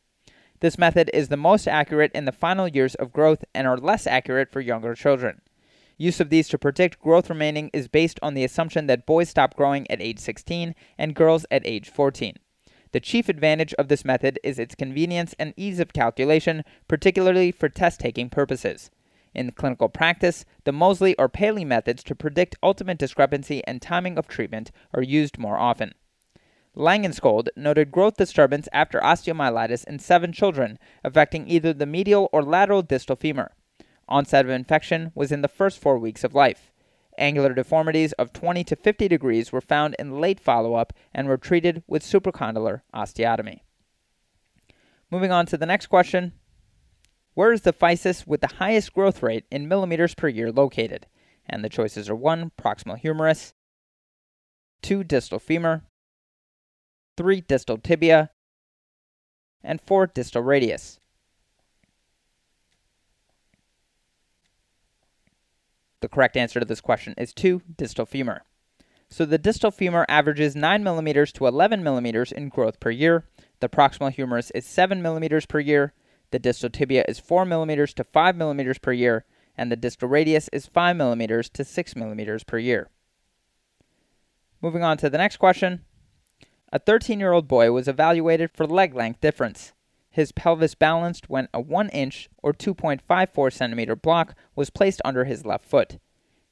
This 0.60 0.78
method 0.78 1.10
is 1.12 1.28
the 1.28 1.36
most 1.36 1.68
accurate 1.68 2.12
in 2.14 2.24
the 2.24 2.32
final 2.32 2.66
years 2.66 2.94
of 2.94 3.12
growth 3.12 3.44
and 3.54 3.66
are 3.66 3.76
less 3.76 4.06
accurate 4.06 4.50
for 4.50 4.62
younger 4.62 4.94
children. 4.94 5.42
Use 6.00 6.20
of 6.20 6.30
these 6.30 6.48
to 6.48 6.58
predict 6.58 7.00
growth 7.00 7.28
remaining 7.28 7.70
is 7.72 7.88
based 7.88 8.20
on 8.22 8.34
the 8.34 8.44
assumption 8.44 8.86
that 8.86 9.04
boys 9.04 9.28
stop 9.28 9.56
growing 9.56 9.90
at 9.90 10.00
age 10.00 10.20
16 10.20 10.76
and 10.96 11.14
girls 11.14 11.44
at 11.50 11.66
age 11.66 11.90
14. 11.90 12.36
The 12.92 13.00
chief 13.00 13.28
advantage 13.28 13.74
of 13.74 13.88
this 13.88 14.04
method 14.04 14.38
is 14.44 14.60
its 14.60 14.76
convenience 14.76 15.34
and 15.40 15.52
ease 15.56 15.80
of 15.80 15.92
calculation, 15.92 16.62
particularly 16.86 17.50
for 17.50 17.68
test 17.68 17.98
taking 17.98 18.30
purposes. 18.30 18.90
In 19.34 19.50
clinical 19.50 19.88
practice, 19.88 20.44
the 20.62 20.72
Moseley 20.72 21.16
or 21.16 21.28
Paley 21.28 21.64
methods 21.64 22.04
to 22.04 22.14
predict 22.14 22.56
ultimate 22.62 22.98
discrepancy 22.98 23.62
and 23.66 23.82
timing 23.82 24.16
of 24.16 24.28
treatment 24.28 24.70
are 24.94 25.02
used 25.02 25.36
more 25.36 25.58
often. 25.58 25.94
Langenskold 26.76 27.48
noted 27.56 27.90
growth 27.90 28.16
disturbance 28.16 28.68
after 28.72 29.00
osteomyelitis 29.00 29.84
in 29.84 29.98
seven 29.98 30.32
children, 30.32 30.78
affecting 31.02 31.48
either 31.48 31.72
the 31.72 31.86
medial 31.86 32.28
or 32.32 32.42
lateral 32.42 32.82
distal 32.82 33.16
femur. 33.16 33.50
Onset 34.08 34.46
of 34.46 34.50
infection 34.50 35.12
was 35.14 35.30
in 35.30 35.42
the 35.42 35.48
first 35.48 35.78
four 35.78 35.98
weeks 35.98 36.24
of 36.24 36.34
life. 36.34 36.72
Angular 37.18 37.52
deformities 37.52 38.12
of 38.12 38.32
20 38.32 38.64
to 38.64 38.76
50 38.76 39.08
degrees 39.08 39.52
were 39.52 39.60
found 39.60 39.96
in 39.98 40.20
late 40.20 40.40
follow 40.40 40.74
up 40.74 40.92
and 41.12 41.28
were 41.28 41.36
treated 41.36 41.82
with 41.86 42.02
supracondylar 42.02 42.82
osteotomy. 42.94 43.60
Moving 45.10 45.32
on 45.32 45.46
to 45.46 45.56
the 45.56 45.66
next 45.66 45.86
question 45.86 46.32
Where 47.34 47.52
is 47.52 47.62
the 47.62 47.72
physis 47.72 48.26
with 48.26 48.40
the 48.40 48.54
highest 48.58 48.94
growth 48.94 49.22
rate 49.22 49.44
in 49.50 49.68
millimeters 49.68 50.14
per 50.14 50.28
year 50.28 50.52
located? 50.52 51.06
And 51.46 51.64
the 51.64 51.70
choices 51.70 52.08
are 52.08 52.14
1. 52.14 52.52
Proximal 52.58 52.98
humerus, 52.98 53.54
2. 54.82 55.02
Distal 55.02 55.38
femur, 55.38 55.82
3. 57.16 57.40
Distal 57.42 57.78
tibia, 57.78 58.30
and 59.62 59.80
4. 59.80 60.06
Distal 60.08 60.42
radius. 60.42 61.00
The 66.00 66.08
correct 66.08 66.36
answer 66.36 66.60
to 66.60 66.66
this 66.66 66.80
question 66.80 67.14
is 67.18 67.32
2, 67.32 67.62
distal 67.76 68.06
femur. 68.06 68.42
So 69.10 69.24
the 69.24 69.38
distal 69.38 69.70
femur 69.70 70.04
averages 70.08 70.54
9 70.54 70.84
millimeters 70.84 71.32
to 71.32 71.46
11 71.46 71.82
millimeters 71.82 72.30
in 72.30 72.50
growth 72.50 72.78
per 72.78 72.90
year. 72.90 73.24
The 73.60 73.68
proximal 73.68 74.12
humerus 74.12 74.50
is 74.52 74.66
7 74.66 75.00
millimeters 75.02 75.46
per 75.46 75.60
year. 75.60 75.94
The 76.30 76.38
distal 76.38 76.70
tibia 76.70 77.04
is 77.08 77.18
4 77.18 77.44
millimeters 77.44 77.94
to 77.94 78.04
5 78.04 78.36
millimeters 78.36 78.78
per 78.78 78.92
year. 78.92 79.24
And 79.56 79.72
the 79.72 79.76
distal 79.76 80.08
radius 80.08 80.48
is 80.52 80.66
5 80.66 80.94
millimeters 80.94 81.48
to 81.50 81.64
6 81.64 81.96
millimeters 81.96 82.44
per 82.44 82.58
year. 82.58 82.90
Moving 84.60 84.84
on 84.84 84.98
to 84.98 85.10
the 85.10 85.18
next 85.18 85.38
question. 85.38 85.84
A 86.70 86.78
13 86.78 87.18
year 87.18 87.32
old 87.32 87.48
boy 87.48 87.72
was 87.72 87.88
evaluated 87.88 88.50
for 88.52 88.66
leg 88.66 88.94
length 88.94 89.20
difference. 89.20 89.72
His 90.18 90.32
pelvis 90.32 90.74
balanced 90.74 91.30
when 91.30 91.46
a 91.54 91.60
1 91.60 91.90
inch 91.90 92.28
or 92.42 92.52
2.54 92.52 93.52
centimeter 93.52 93.94
block 93.94 94.34
was 94.56 94.68
placed 94.68 95.00
under 95.04 95.26
his 95.26 95.46
left 95.46 95.64
foot. 95.64 96.00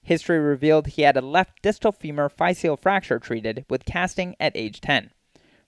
History 0.02 0.38
revealed 0.38 0.86
he 0.86 1.02
had 1.02 1.16
a 1.16 1.20
left 1.20 1.62
distal 1.62 1.90
femur 1.90 2.28
physeal 2.28 2.78
fracture 2.78 3.18
treated 3.18 3.64
with 3.68 3.84
casting 3.84 4.36
at 4.38 4.52
age 4.54 4.80
10. 4.80 5.10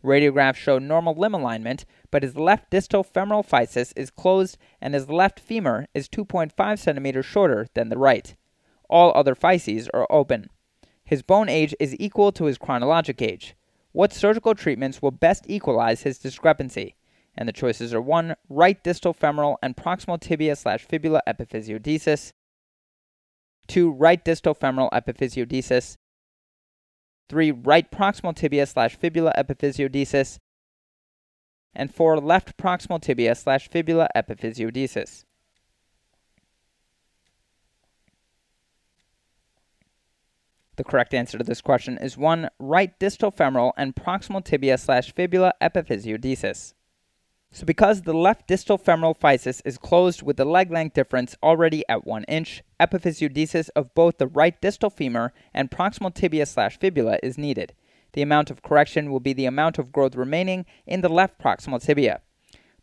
Radiographs 0.04 0.54
show 0.54 0.78
normal 0.78 1.14
limb 1.14 1.34
alignment, 1.34 1.84
but 2.12 2.22
his 2.22 2.36
left 2.36 2.70
distal 2.70 3.02
femoral 3.02 3.42
physis 3.42 3.92
is 3.96 4.12
closed 4.12 4.58
and 4.80 4.94
his 4.94 5.10
left 5.10 5.40
femur 5.40 5.88
is 5.92 6.08
2.5 6.08 6.78
centimeters 6.78 7.26
shorter 7.26 7.66
than 7.74 7.88
the 7.88 7.98
right. 7.98 8.36
All 8.88 9.10
other 9.16 9.34
physes 9.34 9.88
are 9.92 10.06
open. 10.08 10.50
His 11.04 11.22
bone 11.22 11.48
age 11.48 11.74
is 11.80 11.96
equal 11.98 12.30
to 12.30 12.44
his 12.44 12.58
chronologic 12.58 13.20
age. 13.20 13.56
What 13.90 14.12
surgical 14.12 14.54
treatments 14.54 15.02
will 15.02 15.10
best 15.10 15.46
equalize 15.48 16.02
his 16.02 16.20
discrepancy? 16.20 16.94
And 17.38 17.48
the 17.48 17.52
choices 17.52 17.94
are 17.94 18.00
1. 18.00 18.34
Right 18.48 18.82
distal 18.82 19.14
femoral 19.14 19.58
and 19.62 19.76
proximal 19.76 20.20
tibia 20.20 20.56
slash 20.56 20.84
fibula 20.84 21.22
epiphysiodesis, 21.26 22.32
2. 23.68 23.92
Right 23.92 24.22
distal 24.24 24.54
femoral 24.54 24.90
epiphysiodesis, 24.92 25.96
3. 27.28 27.52
Right 27.52 27.90
proximal 27.92 28.34
tibia 28.34 28.66
slash 28.66 28.96
fibula 28.96 29.32
epiphysiodesis, 29.38 30.38
and 31.76 31.94
4. 31.94 32.18
Left 32.18 32.56
proximal 32.56 33.00
tibia 33.00 33.36
slash 33.36 33.68
fibula 33.68 34.08
epiphysiodesis. 34.16 35.24
The 40.74 40.84
correct 40.84 41.14
answer 41.14 41.38
to 41.38 41.44
this 41.44 41.60
question 41.60 41.98
is 41.98 42.16
1. 42.16 42.48
Right 42.58 42.98
distal 42.98 43.30
femoral 43.30 43.74
and 43.76 43.94
proximal 43.94 44.44
tibia 44.44 44.76
slash 44.76 45.14
fibula 45.14 45.52
epiphysiodesis. 45.62 46.74
So 47.50 47.64
because 47.64 48.02
the 48.02 48.12
left 48.12 48.46
distal 48.46 48.76
femoral 48.76 49.14
physis 49.14 49.62
is 49.64 49.78
closed 49.78 50.22
with 50.22 50.36
the 50.36 50.44
leg 50.44 50.70
length 50.70 50.94
difference 50.94 51.36
already 51.42 51.82
at 51.88 52.06
1 52.06 52.24
inch, 52.24 52.62
epiphysiodesis 52.78 53.70
of 53.74 53.94
both 53.94 54.18
the 54.18 54.26
right 54.26 54.60
distal 54.60 54.90
femur 54.90 55.32
and 55.54 55.70
proximal 55.70 56.14
tibia 56.14 56.44
slash 56.44 56.78
fibula 56.78 57.18
is 57.22 57.38
needed. 57.38 57.72
The 58.12 58.22
amount 58.22 58.50
of 58.50 58.62
correction 58.62 59.10
will 59.10 59.20
be 59.20 59.32
the 59.32 59.46
amount 59.46 59.78
of 59.78 59.92
growth 59.92 60.14
remaining 60.14 60.66
in 60.86 61.00
the 61.00 61.08
left 61.08 61.38
proximal 61.38 61.82
tibia. 61.82 62.20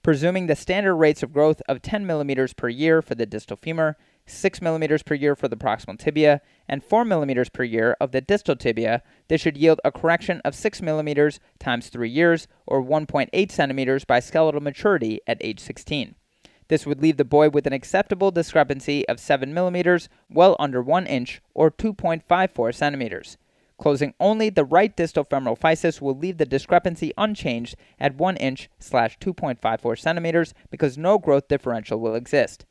Presuming 0.01 0.47
the 0.47 0.55
standard 0.55 0.95
rates 0.95 1.23
of 1.23 1.33
growth 1.33 1.61
of 1.67 1.81
10 1.81 2.05
millimeters 2.05 2.53
per 2.53 2.69
year 2.69 3.01
for 3.01 3.15
the 3.15 3.25
distal 3.25 3.57
femur 3.57 3.97
6 4.27 4.61
millimeters 4.61 5.03
per 5.03 5.13
year 5.13 5.35
for 5.35 5.47
the 5.47 5.57
proximal 5.57 5.97
tibia, 5.97 6.41
and 6.67 6.83
4 6.83 7.05
millimeters 7.05 7.49
per 7.49 7.63
year 7.63 7.95
of 7.99 8.11
the 8.11 8.21
distal 8.21 8.55
tibia, 8.55 9.03
this 9.27 9.41
should 9.41 9.57
yield 9.57 9.79
a 9.85 9.91
correction 9.91 10.41
of 10.43 10.55
6 10.55 10.81
millimeters 10.81 11.39
times 11.59 11.89
3 11.89 12.09
years, 12.09 12.47
or 12.65 12.83
1.8 12.83 13.51
centimeters 13.51 14.03
by 14.05 14.19
skeletal 14.19 14.61
maturity 14.61 15.21
at 15.27 15.37
age 15.41 15.59
16. 15.59 16.15
This 16.67 16.85
would 16.85 17.01
leave 17.01 17.17
the 17.17 17.25
boy 17.25 17.49
with 17.49 17.67
an 17.67 17.73
acceptable 17.73 18.31
discrepancy 18.31 19.07
of 19.07 19.19
7 19.19 19.53
millimeters, 19.53 20.09
well 20.29 20.55
under 20.59 20.81
1 20.81 21.05
inch, 21.05 21.41
or 21.53 21.69
2.54 21.69 22.73
centimeters. 22.73 23.37
Closing 23.77 24.13
only 24.19 24.49
the 24.49 24.63
right 24.63 24.95
distal 24.95 25.25
femoral 25.25 25.57
physis 25.57 26.01
will 26.01 26.17
leave 26.17 26.37
the 26.37 26.45
discrepancy 26.45 27.13
unchanged 27.17 27.75
at 27.99 28.15
1 28.15 28.37
inch 28.37 28.69
slash 28.79 29.19
2.54 29.19 29.99
centimeters 29.99 30.53
because 30.71 30.97
no 30.97 31.19
growth 31.19 31.47
differential 31.47 31.99
will 31.99 32.15
exist. 32.15 32.65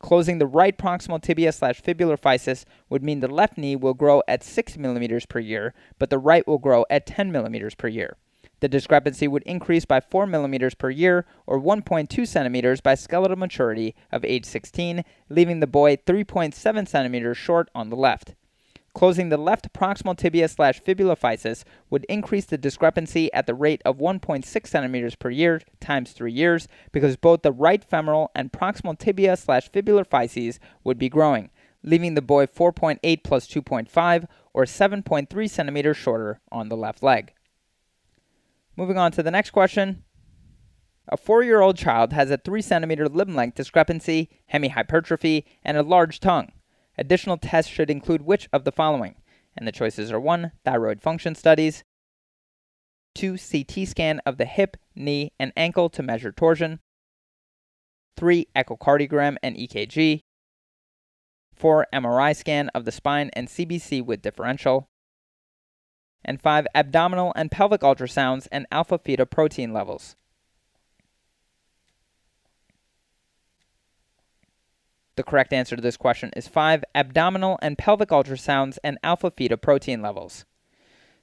Closing 0.00 0.38
the 0.38 0.46
right 0.46 0.76
proximal 0.76 1.20
tibia 1.20 1.52
slash 1.52 1.82
fibular 1.82 2.18
physis 2.18 2.64
would 2.88 3.04
mean 3.04 3.20
the 3.20 3.28
left 3.28 3.58
knee 3.58 3.76
will 3.76 3.94
grow 3.94 4.22
at 4.26 4.42
6 4.42 4.78
millimeters 4.78 5.26
per 5.26 5.38
year, 5.38 5.74
but 5.98 6.08
the 6.08 6.18
right 6.18 6.46
will 6.48 6.58
grow 6.58 6.86
at 6.88 7.06
10 7.06 7.30
millimeters 7.30 7.74
per 7.74 7.86
year. 7.86 8.16
The 8.60 8.68
discrepancy 8.68 9.28
would 9.28 9.42
increase 9.44 9.84
by 9.84 10.00
4 10.00 10.26
millimeters 10.26 10.74
per 10.74 10.90
year, 10.90 11.26
or 11.46 11.60
1.2 11.60 12.26
centimeters 12.26 12.80
by 12.80 12.94
skeletal 12.94 13.36
maturity 13.36 13.94
of 14.10 14.24
age 14.24 14.46
16, 14.46 15.04
leaving 15.28 15.60
the 15.60 15.66
boy 15.66 15.96
3.7 15.96 16.88
centimeters 16.88 17.38
short 17.38 17.70
on 17.74 17.90
the 17.90 17.96
left. 17.96 18.34
Closing 18.92 19.28
the 19.28 19.36
left 19.36 19.72
proximal 19.72 20.16
tibia 20.16 20.48
slash 20.48 20.80
fibula 20.80 21.14
physis 21.14 21.62
would 21.90 22.04
increase 22.08 22.44
the 22.44 22.58
discrepancy 22.58 23.32
at 23.32 23.46
the 23.46 23.54
rate 23.54 23.80
of 23.84 23.98
1.6 23.98 24.66
centimeters 24.66 25.14
per 25.14 25.30
year 25.30 25.60
times 25.78 26.12
3 26.12 26.32
years 26.32 26.66
because 26.90 27.16
both 27.16 27.42
the 27.42 27.52
right 27.52 27.84
femoral 27.84 28.32
and 28.34 28.52
proximal 28.52 28.98
tibia 28.98 29.36
slash 29.36 29.70
fibular 29.70 30.04
physes 30.04 30.58
would 30.82 30.98
be 30.98 31.08
growing, 31.08 31.50
leaving 31.84 32.14
the 32.14 32.22
boy 32.22 32.46
4.8 32.46 33.22
plus 33.22 33.46
2.5 33.46 34.26
or 34.52 34.64
7.3 34.64 35.50
centimeters 35.50 35.96
shorter 35.96 36.40
on 36.50 36.68
the 36.68 36.76
left 36.76 37.02
leg. 37.02 37.32
Moving 38.76 38.98
on 38.98 39.12
to 39.12 39.22
the 39.22 39.30
next 39.30 39.50
question. 39.50 40.02
A 41.06 41.16
four 41.16 41.44
year 41.44 41.60
old 41.60 41.76
child 41.76 42.12
has 42.12 42.30
a 42.30 42.38
3 42.38 42.60
centimeter 42.60 43.08
limb 43.08 43.36
length 43.36 43.54
discrepancy, 43.54 44.30
hemihypertrophy, 44.52 45.44
and 45.62 45.76
a 45.76 45.82
large 45.82 46.18
tongue. 46.18 46.50
Additional 46.98 47.38
tests 47.38 47.70
should 47.70 47.90
include 47.90 48.22
which 48.22 48.48
of 48.52 48.64
the 48.64 48.72
following? 48.72 49.16
And 49.56 49.66
the 49.66 49.72
choices 49.72 50.12
are 50.12 50.20
1. 50.20 50.52
Thyroid 50.64 51.00
function 51.00 51.34
studies, 51.34 51.84
2. 53.14 53.36
CT 53.36 53.88
scan 53.88 54.20
of 54.24 54.36
the 54.36 54.44
hip, 54.44 54.76
knee, 54.94 55.32
and 55.38 55.52
ankle 55.56 55.88
to 55.90 56.02
measure 56.02 56.32
torsion, 56.32 56.80
3. 58.16 58.46
Echocardiogram 58.54 59.36
and 59.42 59.56
EKG, 59.56 60.20
4. 61.54 61.86
MRI 61.92 62.36
scan 62.36 62.68
of 62.74 62.84
the 62.84 62.92
spine 62.92 63.30
and 63.32 63.48
CBC 63.48 64.04
with 64.04 64.22
differential, 64.22 64.88
and 66.24 66.40
5. 66.40 66.66
Abdominal 66.74 67.32
and 67.34 67.50
pelvic 67.50 67.80
ultrasounds 67.80 68.46
and 68.52 68.66
alpha 68.70 68.98
fetoprotein 68.98 69.72
levels. 69.72 70.16
The 75.20 75.24
correct 75.24 75.52
answer 75.52 75.76
to 75.76 75.82
this 75.82 75.98
question 75.98 76.30
is 76.34 76.48
5 76.48 76.82
abdominal 76.94 77.58
and 77.60 77.76
pelvic 77.76 78.08
ultrasounds 78.08 78.78
and 78.82 78.96
alpha 79.02 79.30
fetoprotein 79.30 80.02
levels. 80.02 80.46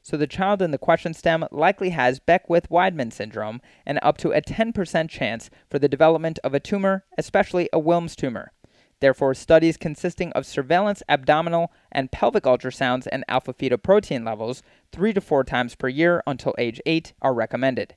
So 0.03 0.17
the 0.17 0.27
child 0.27 0.61
in 0.61 0.69
the 0.69 0.77
question 0.77 1.15
stem 1.15 1.45
likely 1.49 1.89
has 1.89 2.19
Beckwith 2.19 2.69
Wiedemann 2.69 3.09
syndrome 3.09 3.59
and 3.87 3.97
up 4.03 4.19
to 4.19 4.33
a 4.33 4.39
10% 4.39 5.09
chance 5.09 5.49
for 5.67 5.79
the 5.79 5.89
development 5.89 6.37
of 6.43 6.53
a 6.53 6.59
tumor, 6.59 7.05
especially 7.17 7.69
a 7.73 7.79
Wilms 7.79 8.15
tumor. 8.15 8.51
Therefore, 8.99 9.33
studies 9.33 9.77
consisting 9.77 10.31
of 10.33 10.45
surveillance 10.45 11.01
abdominal 11.09 11.71
and 11.91 12.11
pelvic 12.11 12.43
ultrasounds 12.43 13.07
and 13.11 13.25
alpha 13.27 13.51
fetoprotein 13.51 14.23
levels 14.23 14.61
3 14.91 15.11
to 15.13 15.21
4 15.21 15.43
times 15.43 15.73
per 15.73 15.87
year 15.87 16.21
until 16.27 16.53
age 16.59 16.79
8 16.85 17.13
are 17.23 17.33
recommended. 17.33 17.95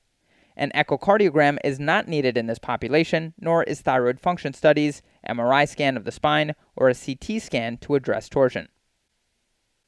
An 0.55 0.71
echocardiogram 0.75 1.57
is 1.63 1.79
not 1.79 2.07
needed 2.07 2.37
in 2.37 2.47
this 2.47 2.59
population, 2.59 3.33
nor 3.39 3.63
is 3.63 3.81
thyroid 3.81 4.19
function 4.19 4.53
studies, 4.53 5.01
MRI 5.27 5.67
scan 5.67 5.97
of 5.97 6.03
the 6.03 6.11
spine, 6.11 6.55
or 6.75 6.89
a 6.89 6.95
CT 6.95 7.41
scan 7.41 7.77
to 7.77 7.95
address 7.95 8.29
torsion. 8.29 8.67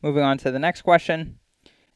Moving 0.02 0.24
on 0.24 0.38
to 0.40 0.52
the 0.52 0.60
next 0.60 0.82
question. 0.82 1.40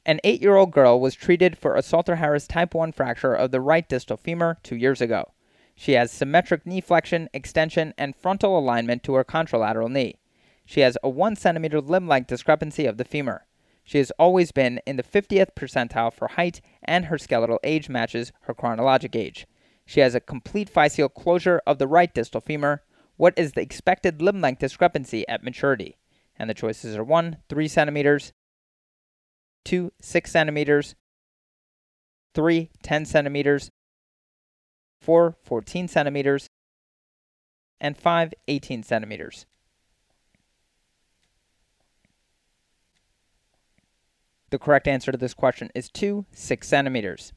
An 0.05 0.21
eight 0.23 0.41
year 0.41 0.55
old 0.55 0.71
girl 0.71 0.99
was 0.99 1.15
treated 1.15 1.57
for 1.57 1.75
a 1.75 1.81
Salter 1.81 2.15
Harris 2.17 2.47
type 2.47 2.73
1 2.73 2.93
fracture 2.93 3.33
of 3.33 3.51
the 3.51 3.59
right 3.59 3.87
distal 3.87 4.15
femur 4.15 4.57
two 4.63 4.75
years 4.75 5.01
ago. 5.01 5.33
She 5.75 5.93
has 5.93 6.11
symmetric 6.11 6.65
knee 6.65 6.81
flexion, 6.81 7.29
extension, 7.33 7.93
and 7.97 8.15
frontal 8.15 8.57
alignment 8.57 9.03
to 9.03 9.13
her 9.15 9.23
contralateral 9.23 9.91
knee. 9.91 10.19
She 10.65 10.81
has 10.81 10.97
a 11.01 11.09
1 11.09 11.35
centimeter 11.35 11.81
limb 11.81 12.07
length 12.07 12.27
discrepancy 12.27 12.85
of 12.85 12.97
the 12.97 13.05
femur. 13.05 13.46
She 13.87 13.99
has 13.99 14.11
always 14.19 14.51
been 14.51 14.81
in 14.85 14.97
the 14.97 15.01
50th 15.01 15.55
percentile 15.55 16.11
for 16.11 16.27
height, 16.27 16.59
and 16.83 17.05
her 17.05 17.17
skeletal 17.17 17.57
age 17.63 17.87
matches 17.87 18.33
her 18.41 18.53
chronologic 18.53 19.15
age. 19.15 19.47
She 19.85 20.01
has 20.01 20.13
a 20.13 20.19
complete 20.19 20.69
physeal 20.69 21.13
closure 21.13 21.61
of 21.65 21.77
the 21.77 21.87
right 21.87 22.13
distal 22.13 22.41
femur. 22.41 22.83
What 23.15 23.33
is 23.37 23.53
the 23.53 23.61
expected 23.61 24.21
limb 24.21 24.41
length 24.41 24.59
discrepancy 24.59 25.25
at 25.29 25.41
maturity? 25.41 25.95
And 26.37 26.49
the 26.49 26.53
choices 26.53 26.97
are 26.97 27.03
1, 27.03 27.37
3 27.47 27.67
centimeters, 27.69 28.33
2, 29.63 29.93
6 30.01 30.31
centimeters, 30.31 30.95
3, 32.35 32.69
10 32.83 33.05
centimeters, 33.05 33.71
4, 34.99 35.37
14 35.41 35.87
centimeters, 35.87 36.49
and 37.79 37.95
5, 37.95 38.33
18 38.49 38.83
centimeters. 38.83 39.45
The 44.49 44.59
correct 44.59 44.87
answer 44.87 45.11
to 45.11 45.17
this 45.17 45.33
question 45.33 45.69
is 45.75 45.89
2, 45.89 46.25
6 46.31 46.67
centimeters. 46.67 47.33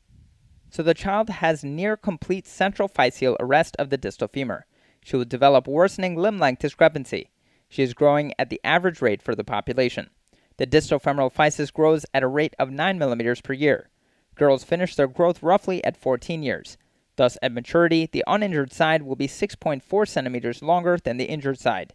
So 0.71 0.85
the 0.85 0.95
child 0.95 1.29
has 1.29 1.65
near 1.65 1.97
complete 1.97 2.47
central 2.47 2.89
physeal 2.89 3.37
arrest 3.41 3.75
of 3.79 3.91
the 3.91 3.99
distal 3.99 4.29
femur. 4.29 4.67
She 5.03 5.17
will 5.17 5.25
develop 5.25 5.67
worsening 5.67 6.15
limb 6.17 6.39
length 6.39 6.61
discrepancy. 6.61 7.31
She 7.69 7.83
is 7.83 7.95
growing 7.95 8.33
at 8.39 8.51
the 8.51 8.61
average 8.63 9.03
rate 9.03 9.23
for 9.23 9.35
the 9.35 9.43
population. 9.43 10.11
The 10.59 10.67
distal 10.67 10.99
femoral 11.01 11.31
physis 11.31 11.73
grows 11.73 12.07
at 12.15 12.23
a 12.23 12.29
rate 12.29 12.55
of 12.59 12.71
9 12.71 12.99
millimeters 12.99 13.41
per 13.41 13.55
year. 13.55 13.89
Girls 14.37 14.63
finish 14.63 14.95
their 14.95 15.09
growth 15.09 15.43
roughly 15.43 15.83
at 15.85 15.97
14 15.97 16.43
years. 16.43 16.77
Thus, 17.17 17.37
at 17.43 17.53
maturity, 17.53 18.09
the 18.11 18.25
uninjured 18.27 18.73
side 18.73 19.03
will 19.03 19.17
be 19.17 19.27
6.4 19.27 20.09
centimeters 20.09 20.63
longer 20.63 20.97
than 20.97 21.17
the 21.17 21.25
injured 21.25 21.59
side. 21.59 21.93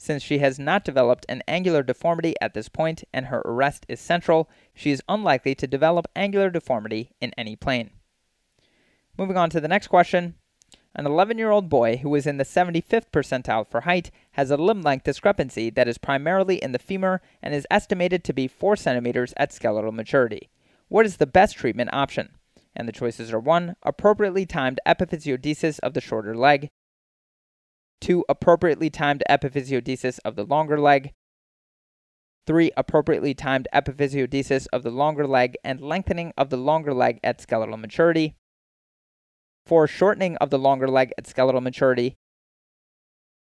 Since 0.00 0.22
she 0.22 0.38
has 0.38 0.60
not 0.60 0.84
developed 0.84 1.26
an 1.28 1.42
angular 1.48 1.82
deformity 1.82 2.34
at 2.40 2.54
this 2.54 2.68
point 2.68 3.02
and 3.12 3.26
her 3.26 3.42
arrest 3.44 3.84
is 3.88 3.98
central, 3.98 4.48
she 4.72 4.92
is 4.92 5.02
unlikely 5.08 5.56
to 5.56 5.66
develop 5.66 6.06
angular 6.14 6.50
deformity 6.50 7.10
in 7.20 7.34
any 7.36 7.56
plane. 7.56 7.90
Moving 9.18 9.36
on 9.36 9.50
to 9.50 9.60
the 9.60 9.66
next 9.66 9.88
question. 9.88 10.36
An 10.94 11.04
11 11.04 11.36
year 11.36 11.50
old 11.50 11.68
boy 11.68 11.96
who 11.96 12.14
is 12.14 12.26
in 12.26 12.36
the 12.36 12.44
75th 12.44 13.10
percentile 13.12 13.66
for 13.66 13.82
height 13.82 14.12
has 14.32 14.52
a 14.52 14.56
limb 14.56 14.82
length 14.82 15.04
discrepancy 15.04 15.68
that 15.70 15.88
is 15.88 15.98
primarily 15.98 16.62
in 16.62 16.70
the 16.70 16.78
femur 16.78 17.20
and 17.42 17.52
is 17.52 17.66
estimated 17.68 18.22
to 18.24 18.32
be 18.32 18.46
4 18.46 18.76
centimeters 18.76 19.34
at 19.36 19.52
skeletal 19.52 19.92
maturity. 19.92 20.48
What 20.86 21.06
is 21.06 21.16
the 21.16 21.26
best 21.26 21.56
treatment 21.56 21.90
option? 21.92 22.30
And 22.74 22.86
the 22.86 22.92
choices 22.92 23.32
are 23.32 23.40
1. 23.40 23.74
Appropriately 23.82 24.46
timed 24.46 24.80
epiphysiodesis 24.86 25.80
of 25.80 25.94
the 25.94 26.00
shorter 26.00 26.36
leg, 26.36 26.70
Two, 28.00 28.24
appropriately 28.28 28.90
timed 28.90 29.22
epiphysiodesis 29.28 30.18
of 30.24 30.36
the 30.36 30.44
longer 30.44 30.80
leg. 30.80 31.12
Three, 32.46 32.70
appropriately 32.76 33.34
timed 33.34 33.68
epiphysiodesis 33.74 34.66
of 34.72 34.82
the 34.82 34.90
longer 34.90 35.26
leg 35.26 35.56
and 35.64 35.80
lengthening 35.80 36.32
of 36.36 36.50
the 36.50 36.56
longer 36.56 36.94
leg 36.94 37.20
at 37.22 37.40
skeletal 37.40 37.76
maturity. 37.76 38.36
Four, 39.66 39.86
shortening 39.86 40.36
of 40.36 40.50
the 40.50 40.58
longer 40.58 40.88
leg 40.88 41.12
at 41.18 41.26
skeletal 41.26 41.60
maturity. 41.60 42.16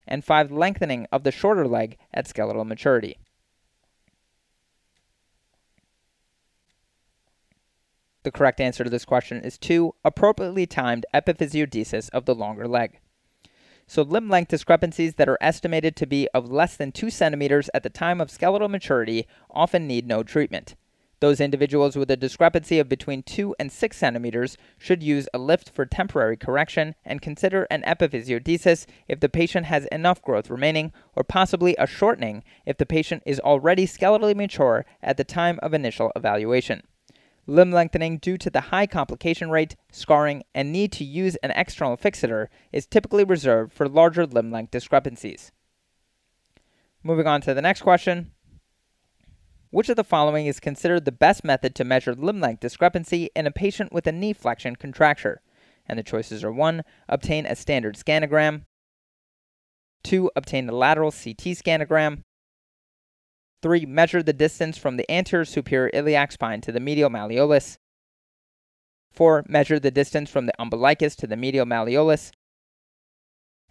And 0.08 0.24
five, 0.24 0.50
lengthening 0.50 1.06
of 1.12 1.22
the 1.22 1.30
shorter 1.30 1.68
leg 1.68 1.98
at 2.12 2.26
skeletal 2.26 2.64
maturity. 2.64 3.18
The 8.24 8.32
correct 8.32 8.60
answer 8.60 8.82
to 8.82 8.90
this 8.90 9.04
question 9.04 9.40
is 9.40 9.56
2. 9.56 9.94
Appropriately 10.04 10.66
timed 10.66 11.06
epiphysiodesis 11.14 12.10
of 12.10 12.24
the 12.24 12.34
longer 12.34 12.66
leg. 12.66 12.98
So 13.88 14.02
limb 14.02 14.28
length 14.28 14.48
discrepancies 14.48 15.14
that 15.14 15.28
are 15.28 15.38
estimated 15.40 15.94
to 15.96 16.06
be 16.06 16.28
of 16.34 16.50
less 16.50 16.76
than 16.76 16.90
2 16.90 17.08
centimeters 17.08 17.70
at 17.72 17.84
the 17.84 17.90
time 17.90 18.20
of 18.20 18.30
skeletal 18.30 18.68
maturity 18.68 19.28
often 19.48 19.86
need 19.86 20.08
no 20.08 20.24
treatment. 20.24 20.74
Those 21.20 21.40
individuals 21.40 21.96
with 21.96 22.10
a 22.10 22.16
discrepancy 22.16 22.78
of 22.78 22.90
between 22.90 23.22
2 23.22 23.54
and 23.58 23.72
6 23.72 23.96
centimeters 23.96 24.58
should 24.76 25.02
use 25.02 25.28
a 25.32 25.38
lift 25.38 25.70
for 25.70 25.86
temporary 25.86 26.36
correction 26.36 26.94
and 27.04 27.22
consider 27.22 27.62
an 27.70 27.82
epiphysiodesis 27.82 28.86
if 29.08 29.20
the 29.20 29.28
patient 29.28 29.66
has 29.66 29.86
enough 29.86 30.20
growth 30.20 30.50
remaining, 30.50 30.92
or 31.14 31.24
possibly 31.24 31.74
a 31.78 31.86
shortening 31.86 32.44
if 32.66 32.76
the 32.76 32.84
patient 32.84 33.22
is 33.24 33.40
already 33.40 33.86
skeletally 33.86 34.34
mature 34.34 34.84
at 35.02 35.16
the 35.16 35.24
time 35.24 35.58
of 35.62 35.72
initial 35.72 36.12
evaluation. 36.14 36.82
Limb 37.46 37.70
lengthening 37.70 38.18
due 38.18 38.36
to 38.38 38.50
the 38.50 38.72
high 38.72 38.86
complication 38.86 39.50
rate, 39.50 39.76
scarring, 39.92 40.42
and 40.54 40.72
need 40.72 40.90
to 40.92 41.04
use 41.04 41.36
an 41.36 41.52
external 41.52 41.96
fixator 41.96 42.48
is 42.72 42.86
typically 42.86 43.24
reserved 43.24 43.72
for 43.72 43.88
larger 43.88 44.26
limb 44.26 44.50
length 44.50 44.72
discrepancies. 44.72 45.52
Moving 47.02 47.26
on 47.26 47.40
to 47.42 47.54
the 47.54 47.62
next 47.62 47.82
question. 47.82 48.32
Which 49.70 49.88
of 49.88 49.96
the 49.96 50.04
following 50.04 50.46
is 50.46 50.58
considered 50.58 51.04
the 51.04 51.12
best 51.12 51.44
method 51.44 51.74
to 51.76 51.84
measure 51.84 52.14
limb 52.14 52.40
length 52.40 52.60
discrepancy 52.60 53.30
in 53.36 53.46
a 53.46 53.52
patient 53.52 53.92
with 53.92 54.06
a 54.06 54.12
knee 54.12 54.32
flexion 54.32 54.74
contracture? 54.74 55.40
And 55.88 55.98
the 55.98 56.02
choices 56.02 56.42
are 56.42 56.52
1. 56.52 56.82
Obtain 57.08 57.46
a 57.46 57.54
standard 57.54 57.96
scanogram, 57.96 58.62
2. 60.06 60.30
Obtain 60.36 60.68
a 60.68 60.72
lateral 60.72 61.10
CT 61.10 61.56
scanogram. 61.56 62.22
3. 63.62 63.86
Measure 63.86 64.22
the 64.22 64.32
distance 64.32 64.78
from 64.78 64.96
the 64.96 65.10
anterior 65.10 65.44
superior 65.44 65.90
iliac 65.94 66.32
spine 66.32 66.60
to 66.60 66.72
the 66.72 66.80
medial 66.80 67.10
malleolus. 67.10 67.78
4. 69.12 69.44
Measure 69.48 69.78
the 69.78 69.90
distance 69.90 70.30
from 70.30 70.46
the 70.46 70.52
umbilicus 70.58 71.16
to 71.16 71.26
the 71.26 71.36
medial 71.36 71.66
malleolus. 71.66 72.32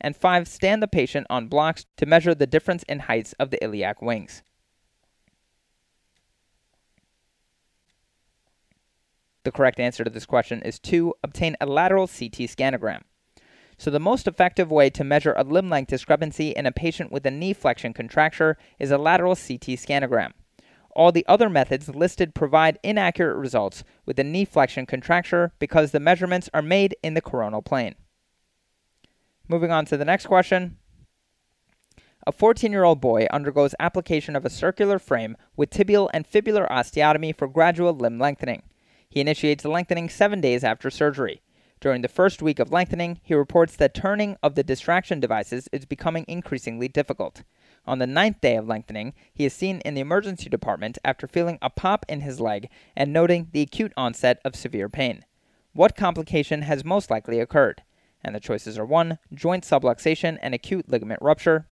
And 0.02 0.16
5. 0.16 0.48
Stand 0.48 0.82
the 0.84 0.88
patient 0.88 1.28
on 1.30 1.48
blocks 1.48 1.86
to 1.98 2.06
measure 2.06 2.36
the 2.36 2.48
difference 2.48 2.84
in 2.84 3.00
heights 3.00 3.34
of 3.40 3.52
the 3.52 3.64
iliac 3.64 4.02
wings. 4.02 4.44
The 9.44 9.52
correct 9.52 9.80
answer 9.80 10.04
to 10.04 10.10
this 10.10 10.26
question 10.26 10.62
is 10.64 10.80
2. 10.80 11.14
Obtain 11.24 11.56
a 11.62 11.68
lateral 11.68 12.08
CT 12.08 12.50
scanogram. 12.50 13.02
So, 13.78 13.92
the 13.92 14.00
most 14.00 14.28
effective 14.28 14.72
way 14.72 14.90
to 14.92 15.04
measure 15.04 15.34
a 15.36 15.44
limb 15.44 15.70
length 15.70 15.90
discrepancy 15.90 16.50
in 16.52 16.66
a 16.66 16.72
patient 16.72 17.12
with 17.12 17.26
a 17.26 17.32
knee 17.32 17.54
flexion 17.54 17.94
contracture 17.94 18.58
is 18.80 18.92
a 18.92 18.98
lateral 18.98 19.36
CT 19.36 19.78
scanogram. 19.78 20.32
All 20.96 21.12
the 21.12 21.26
other 21.28 21.50
methods 21.50 21.90
listed 21.90 22.34
provide 22.34 22.80
inaccurate 22.82 23.36
results 23.36 23.84
with 24.06 24.18
a 24.18 24.24
knee 24.24 24.46
flexion 24.46 24.86
contracture 24.86 25.52
because 25.60 25.92
the 25.92 26.00
measurements 26.00 26.50
are 26.54 26.62
made 26.62 26.96
in 27.04 27.16
the 27.16 27.22
coronal 27.22 27.62
plane. 27.62 27.96
Moving 29.50 29.72
on 29.72 29.86
to 29.86 29.98
the 29.98 30.06
next 30.06 30.26
question. 30.26 30.78
A 32.26 32.32
14 32.32 32.72
year 32.72 32.86
old 32.86 33.02
boy 33.02 33.28
undergoes 33.30 33.76
application 33.80 34.36
of 34.36 34.46
a 34.46 34.50
circular 34.50 34.98
frame 34.98 35.38
with 35.56 35.70
tibial 35.70 36.10
and 36.14 36.28
fibular 36.28 36.68
osteotomy 36.72 37.36
for 37.38 37.48
gradual 37.48 37.94
limb 37.94 38.18
lengthening. 38.18 38.64
He 39.08 39.20
initiates 39.20 39.66
lengthening 39.66 40.10
seven 40.10 40.42
days 40.42 40.64
after 40.64 40.90
surgery. 40.90 41.42
During 41.82 42.02
the 42.02 42.08
first 42.08 42.42
week 42.42 42.60
of 42.60 42.72
lengthening, 42.72 43.20
he 43.24 43.34
reports 43.34 43.76
that 43.76 43.94
turning 43.94 44.38
of 44.42 44.56
the 44.56 44.64
distraction 44.64 45.20
devices 45.20 45.68
is 45.72 45.86
becoming 45.86 46.26
increasingly 46.28 46.88
difficult. 46.88 47.44
On 47.86 48.00
the 48.00 48.08
ninth 48.08 48.42
day 48.42 48.56
of 48.56 48.68
lengthening, 48.68 49.14
he 49.34 49.46
is 49.46 49.54
seen 49.54 49.82
in 49.82 49.94
the 49.94 50.02
emergency 50.02 50.50
department 50.50 50.98
after 51.04 51.28
feeling 51.28 51.60
a 51.62 51.70
pop 51.70 52.06
in 52.10 52.22
his 52.22 52.40
leg 52.40 52.70
and 52.96 53.14
noting 53.14 53.50
the 53.52 53.62
acute 53.62 53.94
onset 53.96 54.40
of 54.44 54.56
severe 54.56 54.90
pain. 54.90 55.26
What 55.74 55.96
complication 55.96 56.64
has 56.64 56.86
most 56.86 57.12
likely 57.12 57.40
occurred? 57.40 57.84
And 58.24 58.34
the 58.34 58.40
choices 58.40 58.80
are 58.80 58.86
1. 58.86 59.20
Joint 59.34 59.64
subluxation 59.64 60.40
and 60.42 60.56
acute 60.56 60.90
ligament 60.90 61.22
rupture. 61.22 61.68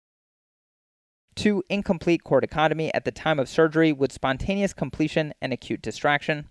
2. 1.36 1.64
Incomplete 1.70 2.22
corticotomy 2.24 2.92
at 2.94 3.06
the 3.06 3.12
time 3.12 3.40
of 3.40 3.50
surgery 3.50 3.92
with 3.92 4.12
spontaneous 4.12 4.74
completion 4.74 5.34
and 5.42 5.52
acute 5.52 5.82
distraction. 5.82 6.50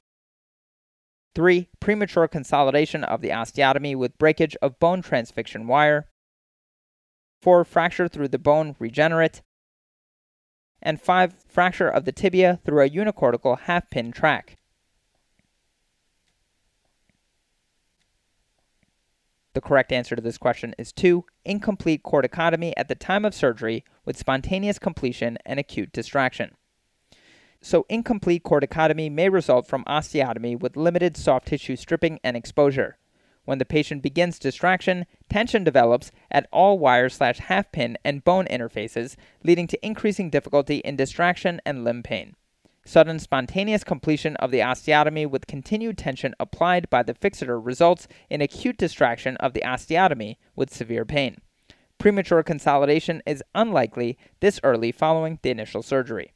3. 1.35 1.69
Premature 1.81 2.29
consolidation 2.29 3.05
of 3.05 3.21
the 3.21 3.31
osteotomy 3.31 3.97
with 3.97 4.19
breakage 4.19 4.57
of 4.61 4.79
bone 4.79 5.03
transfixion 5.03 5.67
wire. 5.67 6.09
4. 7.41 7.65
Fracture 7.65 8.09
through 8.09 8.29
the 8.29 8.39
bone 8.39 8.77
regenerate. 8.79 9.43
And 10.83 11.01
5. 11.01 11.35
Fracture 11.49 11.89
of 11.89 12.05
the 12.05 12.13
tibia 12.13 12.61
through 12.65 12.85
a 12.85 12.91
unicortical 12.91 13.61
half 13.61 13.89
pin 13.91 14.13
track. 14.13 14.59
The 19.55 19.61
correct 19.61 19.93
answer 19.93 20.17
to 20.17 20.23
this 20.23 20.39
question 20.39 20.75
is 20.79 20.93
2. 20.93 21.25
Incomplete 21.45 22.03
corticotomy 22.03 22.73
at 22.77 22.89
the 22.89 22.95
time 22.95 23.25
of 23.25 23.35
surgery 23.35 23.85
with 24.05 24.17
spontaneous 24.17 24.79
completion 24.79 25.37
and 25.45 25.61
acute 25.61 25.93
distraction 25.93 26.53
so 27.63 27.87
incomplete 27.89 28.43
corticotomy 28.43 29.11
may 29.11 29.29
result 29.29 29.67
from 29.67 29.85
osteotomy 29.85 30.59
with 30.59 30.77
limited 30.77 31.17
soft 31.17 31.47
tissue 31.47 31.77
stripping 31.77 32.21
and 32.23 32.37
exposure. 32.37 32.99
When 33.45 33.59
the 33.59 33.65
patient 33.65 34.03
begins 34.03 34.39
distraction, 34.39 35.07
tension 35.29 35.65
develops 35.65 36.13
at 36.31 36.47
all 36.53 36.79
wire 36.79 37.09
slash 37.09 37.39
half 37.39 37.73
pin 37.73 37.99
and 38.05 38.23
bone 38.23 38.47
interfaces, 38.47 39.17
leading 39.43 39.67
to 39.69 39.87
increasing 39.87 40.31
difficulty 40.31 40.77
in 40.79 40.97
distraction 40.97 41.61
and 41.65 41.85
limb 41.85 42.03
pain. 42.03 42.37
Sudden 42.85 43.21
spontaneous 43.21 43.85
completion 43.85 44.37
of 44.37 44.51
the 44.51 44.59
osteotomy 44.59 45.29
with 45.29 45.47
continued 45.47 45.97
tension 45.97 46.35
applied 46.41 46.91
by 46.91 47.03
the 47.03 47.15
fixator 47.15 47.65
results 47.65 48.09
in 48.29 48.41
acute 48.41 48.77
distraction 48.77 49.37
of 49.37 49.55
the 49.55 49.63
osteotomy 49.65 50.37
with 50.57 50.75
severe 50.75 51.05
pain. 51.05 51.39
Premature 51.99 52.43
consolidation 52.43 53.23
is 53.25 53.45
unlikely 53.55 54.19
this 54.41 54.59
early 54.65 54.91
following 54.91 55.39
the 55.43 55.51
initial 55.51 55.83
surgery. 55.83 56.33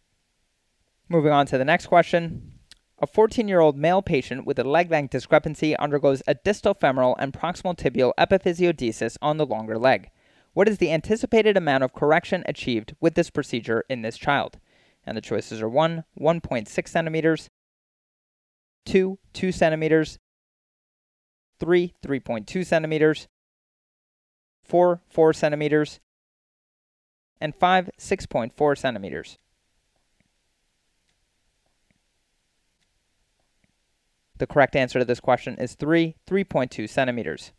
Moving 1.08 1.30
on 1.30 1.46
to 1.46 1.58
the 1.58 1.64
next 1.64 1.86
question. 1.86 2.52
A 2.98 3.06
14 3.06 3.46
year 3.46 3.60
old 3.60 3.76
male 3.76 4.02
patient 4.02 4.44
with 4.44 4.58
a 4.58 4.64
leg 4.64 4.90
length 4.90 5.12
discrepancy 5.12 5.76
undergoes 5.76 6.22
a 6.26 6.34
distal 6.34 6.74
femoral 6.74 7.14
and 7.18 7.32
proximal 7.32 7.76
tibial 7.76 8.12
epiphysiodesis 8.18 9.16
on 9.22 9.36
the 9.36 9.46
longer 9.46 9.78
leg. 9.78 10.10
What 10.52 10.68
is 10.68 10.78
the 10.78 10.90
anticipated 10.90 11.56
amount 11.56 11.84
of 11.84 11.92
correction 11.92 12.42
achieved 12.46 12.96
with 13.00 13.14
this 13.14 13.30
procedure 13.30 13.84
in 13.88 14.02
this 14.02 14.16
child? 14.16 14.58
And 15.04 15.16
the 15.16 15.20
choices 15.20 15.62
are 15.62 15.68
1, 15.68 16.04
1.6 16.18 16.88
centimeters, 16.88 17.50
2, 18.86 19.18
2 19.32 19.52
centimeters, 19.52 20.18
3, 21.60 21.94
3.2 22.04 22.66
centimeters, 22.66 23.28
4, 24.64 25.02
4 25.08 25.32
centimeters, 25.32 26.00
and 27.40 27.54
5, 27.54 27.90
6.4 27.96 28.78
centimeters. 28.78 29.38
The 34.38 34.46
correct 34.46 34.76
answer 34.76 34.98
to 34.98 35.04
this 35.04 35.20
question 35.20 35.56
is 35.58 35.74
3, 35.74 36.16
3.2 36.26 36.88
centimeters. 36.88 37.52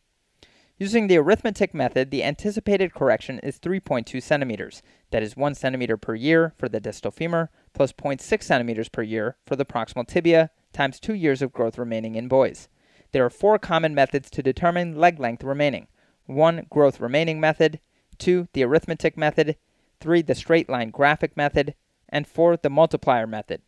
Using 0.80 1.08
the 1.08 1.18
arithmetic 1.18 1.74
method, 1.74 2.12
the 2.12 2.24
anticipated 2.24 2.94
correction 2.94 3.40
is 3.40 3.60
3.2 3.60 4.22
centimeters. 4.22 4.84
That 5.10 5.24
is 5.24 5.36
1 5.36 5.56
centimeter 5.56 5.98
per 5.98 6.14
year 6.14 6.54
for 6.56 6.70
the 6.70 6.80
distal 6.80 7.10
femur, 7.10 7.50
plus 7.74 7.92
0.6 7.92 8.44
centimeters 8.44 8.90
per 8.90 9.02
year 9.02 9.38
for 9.48 9.56
the 9.56 9.66
proximal 9.66 10.08
tibia, 10.08 10.52
times 10.74 11.00
2 11.00 11.16
years 11.16 11.42
of 11.42 11.52
growth 11.52 11.80
remaining 11.80 12.14
in 12.14 12.28
boys. 12.28 12.70
There 13.12 13.26
are 13.26 13.32
four 13.32 13.58
common 13.58 13.96
methods 13.96 14.30
to 14.30 14.44
determine 14.44 14.96
leg 14.96 15.20
length 15.20 15.44
remaining 15.44 15.88
1. 16.28 16.68
Growth 16.70 17.00
remaining 17.00 17.40
method, 17.40 17.80
2. 18.20 18.50
The 18.54 18.64
arithmetic 18.64 19.18
method, 19.18 19.56
3. 20.00 20.22
The 20.22 20.36
straight 20.36 20.70
line 20.70 20.92
graphic 20.92 21.36
method, 21.36 21.74
and 22.10 22.28
4. 22.28 22.58
The 22.58 22.70
multiplier 22.70 23.26
method. 23.26 23.62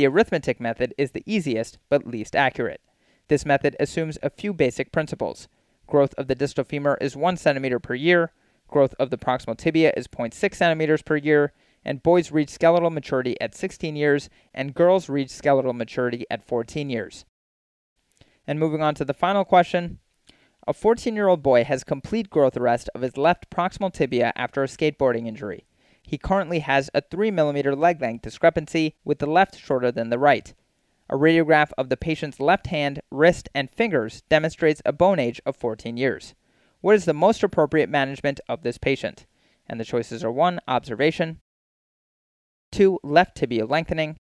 The 0.00 0.06
arithmetic 0.06 0.60
method 0.60 0.94
is 0.96 1.10
the 1.10 1.22
easiest 1.26 1.76
but 1.90 2.06
least 2.06 2.34
accurate. 2.34 2.80
This 3.28 3.44
method 3.44 3.76
assumes 3.78 4.16
a 4.22 4.30
few 4.30 4.54
basic 4.54 4.92
principles. 4.92 5.46
Growth 5.86 6.14
of 6.14 6.26
the 6.26 6.34
distal 6.34 6.64
femur 6.64 6.96
is 7.02 7.16
1 7.16 7.36
centimeter 7.36 7.78
per 7.78 7.92
year, 7.92 8.32
growth 8.66 8.94
of 8.98 9.10
the 9.10 9.18
proximal 9.18 9.58
tibia 9.58 9.92
is 9.98 10.08
0.6 10.08 10.54
centimeters 10.54 11.02
per 11.02 11.16
year, 11.16 11.52
and 11.84 12.02
boys 12.02 12.32
reach 12.32 12.48
skeletal 12.48 12.88
maturity 12.88 13.38
at 13.42 13.54
16 13.54 13.94
years, 13.94 14.30
and 14.54 14.72
girls 14.72 15.10
reach 15.10 15.28
skeletal 15.28 15.74
maturity 15.74 16.24
at 16.30 16.46
14 16.46 16.88
years. 16.88 17.26
And 18.46 18.58
moving 18.58 18.80
on 18.80 18.94
to 18.94 19.04
the 19.04 19.12
final 19.12 19.44
question. 19.44 19.98
A 20.66 20.72
14 20.72 21.14
year 21.14 21.28
old 21.28 21.42
boy 21.42 21.64
has 21.64 21.84
complete 21.84 22.30
growth 22.30 22.56
arrest 22.56 22.88
of 22.94 23.02
his 23.02 23.18
left 23.18 23.50
proximal 23.50 23.92
tibia 23.92 24.32
after 24.34 24.62
a 24.62 24.66
skateboarding 24.66 25.28
injury. 25.28 25.66
He 26.10 26.18
currently 26.18 26.58
has 26.58 26.90
a 26.92 27.02
3 27.02 27.30
mm 27.30 27.78
leg 27.78 28.00
length 28.00 28.22
discrepancy 28.22 28.96
with 29.04 29.20
the 29.20 29.30
left 29.30 29.56
shorter 29.56 29.92
than 29.92 30.10
the 30.10 30.18
right. 30.18 30.52
A 31.08 31.14
radiograph 31.14 31.70
of 31.78 31.88
the 31.88 31.96
patient's 31.96 32.40
left 32.40 32.66
hand, 32.66 32.98
wrist, 33.12 33.48
and 33.54 33.70
fingers 33.70 34.24
demonstrates 34.28 34.82
a 34.84 34.92
bone 34.92 35.20
age 35.20 35.40
of 35.46 35.54
14 35.54 35.96
years. 35.96 36.34
What 36.80 36.96
is 36.96 37.04
the 37.04 37.14
most 37.14 37.44
appropriate 37.44 37.88
management 37.88 38.40
of 38.48 38.62
this 38.62 38.76
patient? 38.76 39.26
And 39.68 39.78
the 39.78 39.84
choices 39.84 40.24
are 40.24 40.32
1. 40.32 40.58
Observation, 40.66 41.38
2. 42.72 42.98
Left 43.04 43.36
tibia 43.36 43.64
lengthening, 43.64 44.16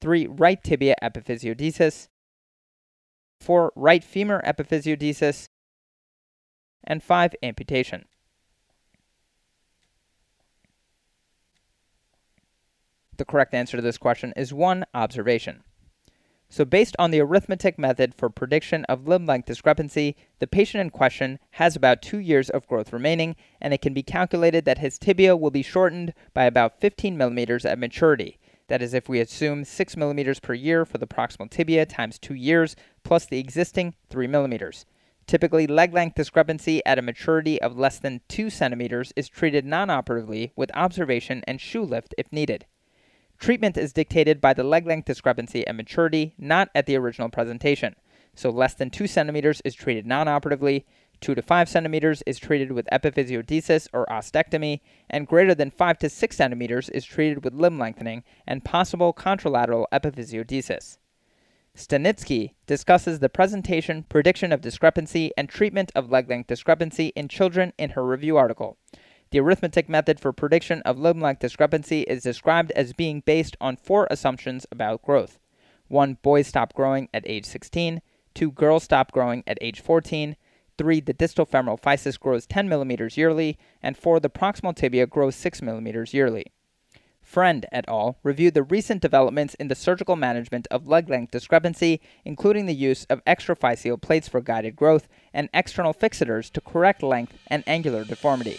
3. 0.00 0.26
Right 0.26 0.60
tibia 0.60 0.96
epiphysiodesis, 1.00 2.08
4. 3.38 3.72
Right 3.76 4.02
femur 4.02 4.42
epiphysiodesis, 4.44 5.46
and 6.82 7.00
5. 7.00 7.36
Amputation. 7.44 8.06
The 13.18 13.24
correct 13.24 13.52
answer 13.52 13.76
to 13.76 13.82
this 13.82 13.98
question 13.98 14.32
is 14.36 14.54
1. 14.54 14.86
Observation. 14.94 15.64
So, 16.48 16.64
based 16.64 16.94
on 17.00 17.10
the 17.10 17.20
arithmetic 17.20 17.76
method 17.76 18.14
for 18.14 18.30
prediction 18.30 18.84
of 18.84 19.08
limb 19.08 19.26
length 19.26 19.46
discrepancy, 19.46 20.16
the 20.38 20.46
patient 20.46 20.80
in 20.80 20.90
question 20.90 21.40
has 21.50 21.74
about 21.74 22.00
two 22.00 22.20
years 22.20 22.48
of 22.48 22.68
growth 22.68 22.92
remaining, 22.92 23.34
and 23.60 23.74
it 23.74 23.82
can 23.82 23.92
be 23.92 24.04
calculated 24.04 24.64
that 24.64 24.78
his 24.78 24.98
tibia 24.98 25.36
will 25.36 25.50
be 25.50 25.62
shortened 25.62 26.14
by 26.32 26.44
about 26.44 26.80
15 26.80 27.18
millimeters 27.18 27.66
at 27.66 27.78
maturity. 27.78 28.38
That 28.68 28.82
is, 28.82 28.94
if 28.94 29.08
we 29.08 29.18
assume 29.18 29.64
6 29.64 29.96
millimeters 29.96 30.38
per 30.38 30.54
year 30.54 30.84
for 30.84 30.98
the 30.98 31.06
proximal 31.08 31.50
tibia 31.50 31.86
times 31.86 32.20
two 32.20 32.34
years, 32.34 32.76
plus 33.02 33.26
the 33.26 33.40
existing 33.40 33.94
3 34.10 34.28
millimeters. 34.28 34.86
Typically, 35.26 35.66
leg 35.66 35.92
length 35.92 36.14
discrepancy 36.14 36.80
at 36.86 37.00
a 37.00 37.02
maturity 37.02 37.60
of 37.60 37.76
less 37.76 37.98
than 37.98 38.20
2 38.28 38.48
centimeters 38.48 39.12
is 39.16 39.28
treated 39.28 39.66
non 39.66 39.90
operatively 39.90 40.52
with 40.54 40.70
observation 40.74 41.42
and 41.48 41.60
shoe 41.60 41.82
lift 41.82 42.14
if 42.16 42.32
needed. 42.32 42.64
Treatment 43.38 43.76
is 43.76 43.92
dictated 43.92 44.40
by 44.40 44.52
the 44.52 44.64
leg 44.64 44.86
length 44.86 45.06
discrepancy 45.06 45.66
and 45.66 45.76
maturity, 45.76 46.34
not 46.38 46.70
at 46.74 46.86
the 46.86 46.96
original 46.96 47.28
presentation. 47.28 47.94
So 48.34 48.50
less 48.50 48.74
than 48.74 48.90
2 48.90 49.06
centimeters 49.06 49.62
is 49.64 49.74
treated 49.74 50.06
non-operatively, 50.06 50.86
2 51.20 51.34
to 51.34 51.42
5 51.42 51.68
centimeters 51.68 52.22
is 52.26 52.38
treated 52.38 52.72
with 52.72 52.88
epiphysiodesis 52.92 53.88
or 53.92 54.06
ostectomy, 54.06 54.80
and 55.08 55.26
greater 55.26 55.54
than 55.54 55.70
5 55.70 55.98
to 55.98 56.08
6 56.08 56.36
centimeters 56.36 56.88
is 56.90 57.04
treated 57.04 57.44
with 57.44 57.54
limb 57.54 57.78
lengthening 57.78 58.22
and 58.46 58.64
possible 58.64 59.12
contralateral 59.12 59.86
epiphysiodesis. 59.92 60.98
Stanitski 61.76 62.54
discusses 62.66 63.20
the 63.20 63.28
presentation, 63.28 64.04
prediction 64.08 64.52
of 64.52 64.60
discrepancy, 64.60 65.30
and 65.36 65.48
treatment 65.48 65.92
of 65.94 66.10
leg 66.10 66.28
length 66.28 66.48
discrepancy 66.48 67.12
in 67.14 67.28
children 67.28 67.72
in 67.78 67.90
her 67.90 68.04
review 68.04 68.36
article. 68.36 68.76
The 69.30 69.40
arithmetic 69.40 69.90
method 69.90 70.18
for 70.18 70.32
prediction 70.32 70.80
of 70.82 70.98
length 70.98 71.40
discrepancy 71.40 72.02
is 72.02 72.22
described 72.22 72.70
as 72.72 72.94
being 72.94 73.20
based 73.20 73.56
on 73.60 73.76
four 73.76 74.06
assumptions 74.10 74.66
about 74.72 75.02
growth. 75.02 75.38
1. 75.88 76.18
Boys 76.22 76.46
stop 76.46 76.72
growing 76.72 77.08
at 77.12 77.24
age 77.26 77.44
16. 77.44 78.00
2. 78.34 78.52
Girls 78.52 78.84
stop 78.84 79.12
growing 79.12 79.44
at 79.46 79.58
age 79.60 79.80
14. 79.80 80.36
3. 80.78 81.00
The 81.00 81.12
distal 81.12 81.44
femoral 81.44 81.76
physis 81.76 82.18
grows 82.18 82.46
10 82.46 82.68
millimeters 82.68 83.18
yearly. 83.18 83.58
And 83.82 83.98
4. 83.98 84.20
The 84.20 84.30
proximal 84.30 84.74
tibia 84.74 85.06
grows 85.06 85.34
6 85.36 85.60
millimeters 85.60 86.14
yearly. 86.14 86.46
Friend 87.20 87.66
et 87.70 87.84
al. 87.86 88.18
reviewed 88.22 88.54
the 88.54 88.62
recent 88.62 89.02
developments 89.02 89.52
in 89.54 89.68
the 89.68 89.74
surgical 89.74 90.16
management 90.16 90.66
of 90.70 90.86
leg 90.86 91.10
length 91.10 91.32
discrepancy, 91.32 92.00
including 92.24 92.64
the 92.64 92.74
use 92.74 93.04
of 93.10 93.22
extraphyseal 93.26 94.00
plates 94.00 94.28
for 94.28 94.40
guided 94.40 94.74
growth 94.74 95.06
and 95.34 95.50
external 95.52 95.92
fixators 95.92 96.50
to 96.50 96.62
correct 96.62 97.02
length 97.02 97.36
and 97.48 97.62
angular 97.66 98.02
deformity. 98.04 98.58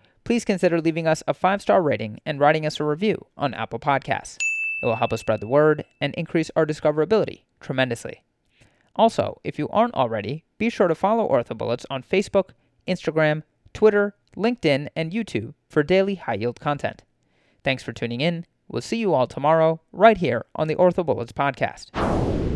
please 0.23 0.45
consider 0.45 0.81
leaving 0.81 1.07
us 1.07 1.23
a 1.27 1.33
five 1.33 1.61
star 1.61 1.81
rating 1.81 2.19
and 2.25 2.39
writing 2.39 2.65
us 2.65 2.79
a 2.79 2.83
review 2.83 3.27
on 3.37 3.53
Apple 3.53 3.79
Podcasts. 3.79 4.37
It 4.81 4.85
will 4.85 4.95
help 4.95 5.13
us 5.13 5.21
spread 5.21 5.41
the 5.41 5.47
word 5.47 5.85
and 5.99 6.13
increase 6.15 6.51
our 6.55 6.65
discoverability 6.65 7.41
tremendously. 7.59 8.23
Also, 8.95 9.39
if 9.43 9.57
you 9.57 9.69
aren't 9.69 9.93
already, 9.93 10.43
be 10.57 10.69
sure 10.69 10.87
to 10.87 10.95
follow 10.95 11.27
OrthoBullets 11.29 11.85
on 11.89 12.03
Facebook, 12.03 12.49
Instagram, 12.87 13.43
Twitter, 13.73 14.15
LinkedIn, 14.35 14.89
and 14.95 15.11
YouTube 15.11 15.53
for 15.69 15.83
daily 15.83 16.15
high 16.15 16.35
yield 16.35 16.59
content. 16.59 17.03
Thanks 17.63 17.83
for 17.83 17.93
tuning 17.93 18.21
in. 18.21 18.45
We'll 18.67 18.81
see 18.81 18.97
you 18.97 19.13
all 19.13 19.27
tomorrow, 19.27 19.81
right 19.91 20.17
here 20.17 20.45
on 20.55 20.67
the 20.67 20.75
OrthoBullets 20.75 21.33
podcast. 21.33 22.50